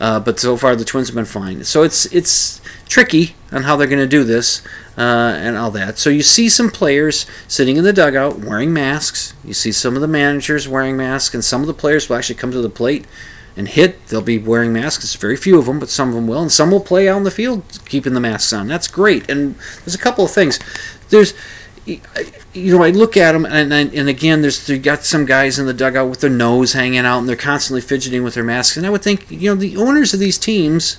[0.03, 2.61] uh, but so far the Twins have been fine so it's it's
[2.93, 4.61] tricky on how they're going to do this
[4.97, 5.01] uh,
[5.37, 5.97] and all that.
[5.97, 9.33] So you see some players sitting in the dugout wearing masks.
[9.43, 12.35] You see some of the managers wearing masks, and some of the players will actually
[12.35, 13.05] come to the plate
[13.55, 14.07] and hit.
[14.07, 15.03] They'll be wearing masks.
[15.03, 17.17] It's very few of them, but some of them will, and some will play out
[17.17, 18.67] in the field keeping the masks on.
[18.67, 19.29] That's great.
[19.29, 20.59] And there's a couple of things.
[21.09, 21.33] There's
[21.85, 25.65] you know, I look at them, and and again, there's you got some guys in
[25.65, 28.77] the dugout with their nose hanging out, and they're constantly fidgeting with their masks.
[28.77, 30.97] And I would think, you know, the owners of these teams,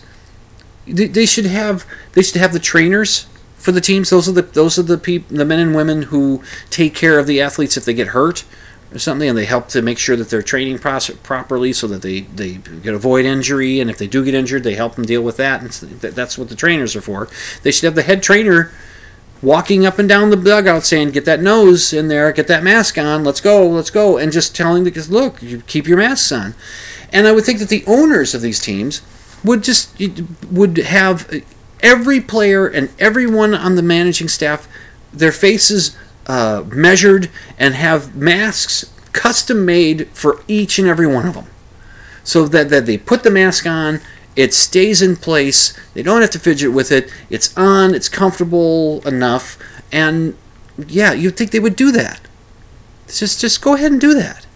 [0.87, 3.26] they, they should have they should have the trainers
[3.57, 4.11] for the teams.
[4.11, 7.26] Those are the those are the people, the men and women who take care of
[7.26, 8.45] the athletes if they get hurt
[8.93, 12.20] or something, and they help to make sure that they're training properly so that they
[12.20, 13.80] they can avoid injury.
[13.80, 15.62] And if they do get injured, they help them deal with that.
[15.62, 15.70] And
[16.01, 17.28] that's what the trainers are for.
[17.62, 18.70] They should have the head trainer
[19.45, 22.99] walking up and down the dugout saying, "Get that nose in there, get that mask
[22.99, 26.33] on, let's go, let's go," and just telling the kids, "Look, you keep your masks
[26.33, 26.55] on."
[27.13, 29.03] And I would think that the owners of these teams
[29.45, 29.91] would just
[30.51, 31.43] would have
[31.83, 34.67] every player and everyone on the managing staff,
[35.13, 41.35] their faces uh, measured and have masks custom made for each and every one of
[41.35, 41.47] them.
[42.25, 44.01] So that, that they put the mask on,
[44.37, 49.07] it stays in place, they don't have to fidget with it, it's on, it's comfortable
[49.07, 49.59] enough,
[49.93, 50.37] and
[50.89, 52.20] yeah, you'd think they would do that.
[53.07, 54.47] Just, just go ahead and do that.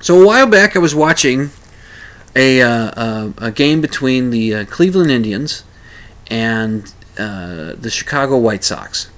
[0.00, 1.50] So a while back, I was watching
[2.36, 5.64] a, uh, a game between the uh, Cleveland Indians
[6.30, 9.10] and uh, the Chicago White Sox.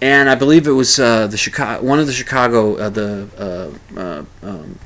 [0.00, 3.76] And I believe it was uh, the Chicago, one of the Chicago, uh, the
[4.42, 4.78] um,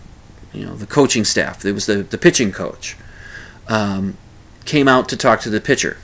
[0.56, 1.64] you know, the coaching staff.
[1.64, 2.96] It was the the pitching coach.
[3.68, 4.16] Um,
[4.64, 5.98] came out to talk to the pitcher.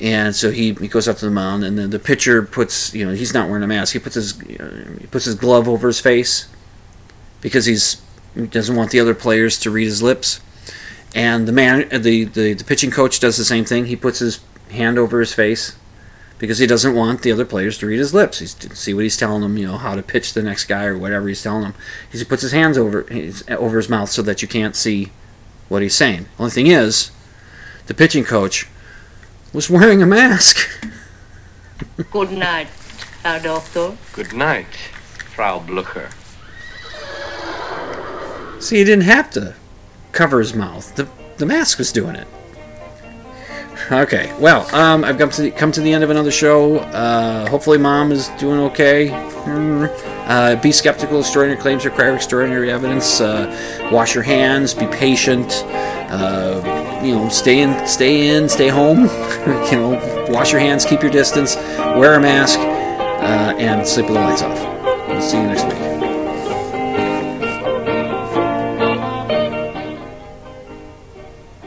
[0.00, 3.04] And so he, he goes up to the mound, and then the pitcher puts, you
[3.04, 3.92] know, he's not wearing a mask.
[3.92, 6.48] He puts his he puts his glove over his face
[7.42, 8.00] because he's
[8.34, 10.40] He doesn't want the other players to read his lips.
[11.14, 13.86] And the man, the, the, the pitching coach does the same thing.
[13.86, 15.76] He puts his hand over his face
[16.40, 18.38] because he doesn't want the other players to read his lips.
[18.38, 20.86] He's to see what he's telling them, you know, how to pitch the next guy
[20.86, 21.74] or whatever he's telling them.
[22.10, 25.12] He puts his hands over his, over his mouth so that you can't see
[25.68, 26.26] what he's saying.
[26.38, 27.12] Only thing is,
[27.86, 28.66] the pitching coach
[29.52, 30.66] was wearing a mask.
[32.10, 32.68] Good night,
[33.22, 33.96] Herr Doctor.
[34.14, 34.74] Good night,
[35.34, 36.10] Frau Blucher.
[38.60, 39.54] See, he didn't have to
[40.12, 40.94] cover his mouth.
[40.96, 42.28] The the mask was doing it.
[43.92, 46.78] Okay, well, um, I've come to the, come to the end of another show.
[46.78, 49.08] Uh, hopefully, mom is doing okay.
[49.08, 49.86] Hmm.
[50.28, 51.16] Uh, be skeptical.
[51.18, 53.20] Of extraordinary claims require extraordinary evidence.
[53.20, 54.74] Uh, wash your hands.
[54.74, 55.64] Be patient.
[55.66, 59.00] Uh, you know, stay in, stay in, stay home.
[59.70, 60.84] you know, wash your hands.
[60.84, 61.56] Keep your distance.
[61.56, 65.08] Wear a mask, uh, and sleep with the lights off.
[65.08, 65.89] We'll see you next week.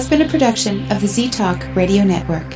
[0.00, 2.54] Has been a production of the Z Talk Radio Network.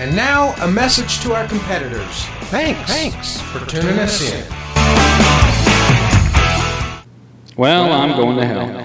[0.00, 2.24] And now, a message to our competitors.
[2.50, 2.90] Thanks.
[2.90, 4.44] Thanks for tuning us in.
[7.56, 8.81] Well, I'm going to hell.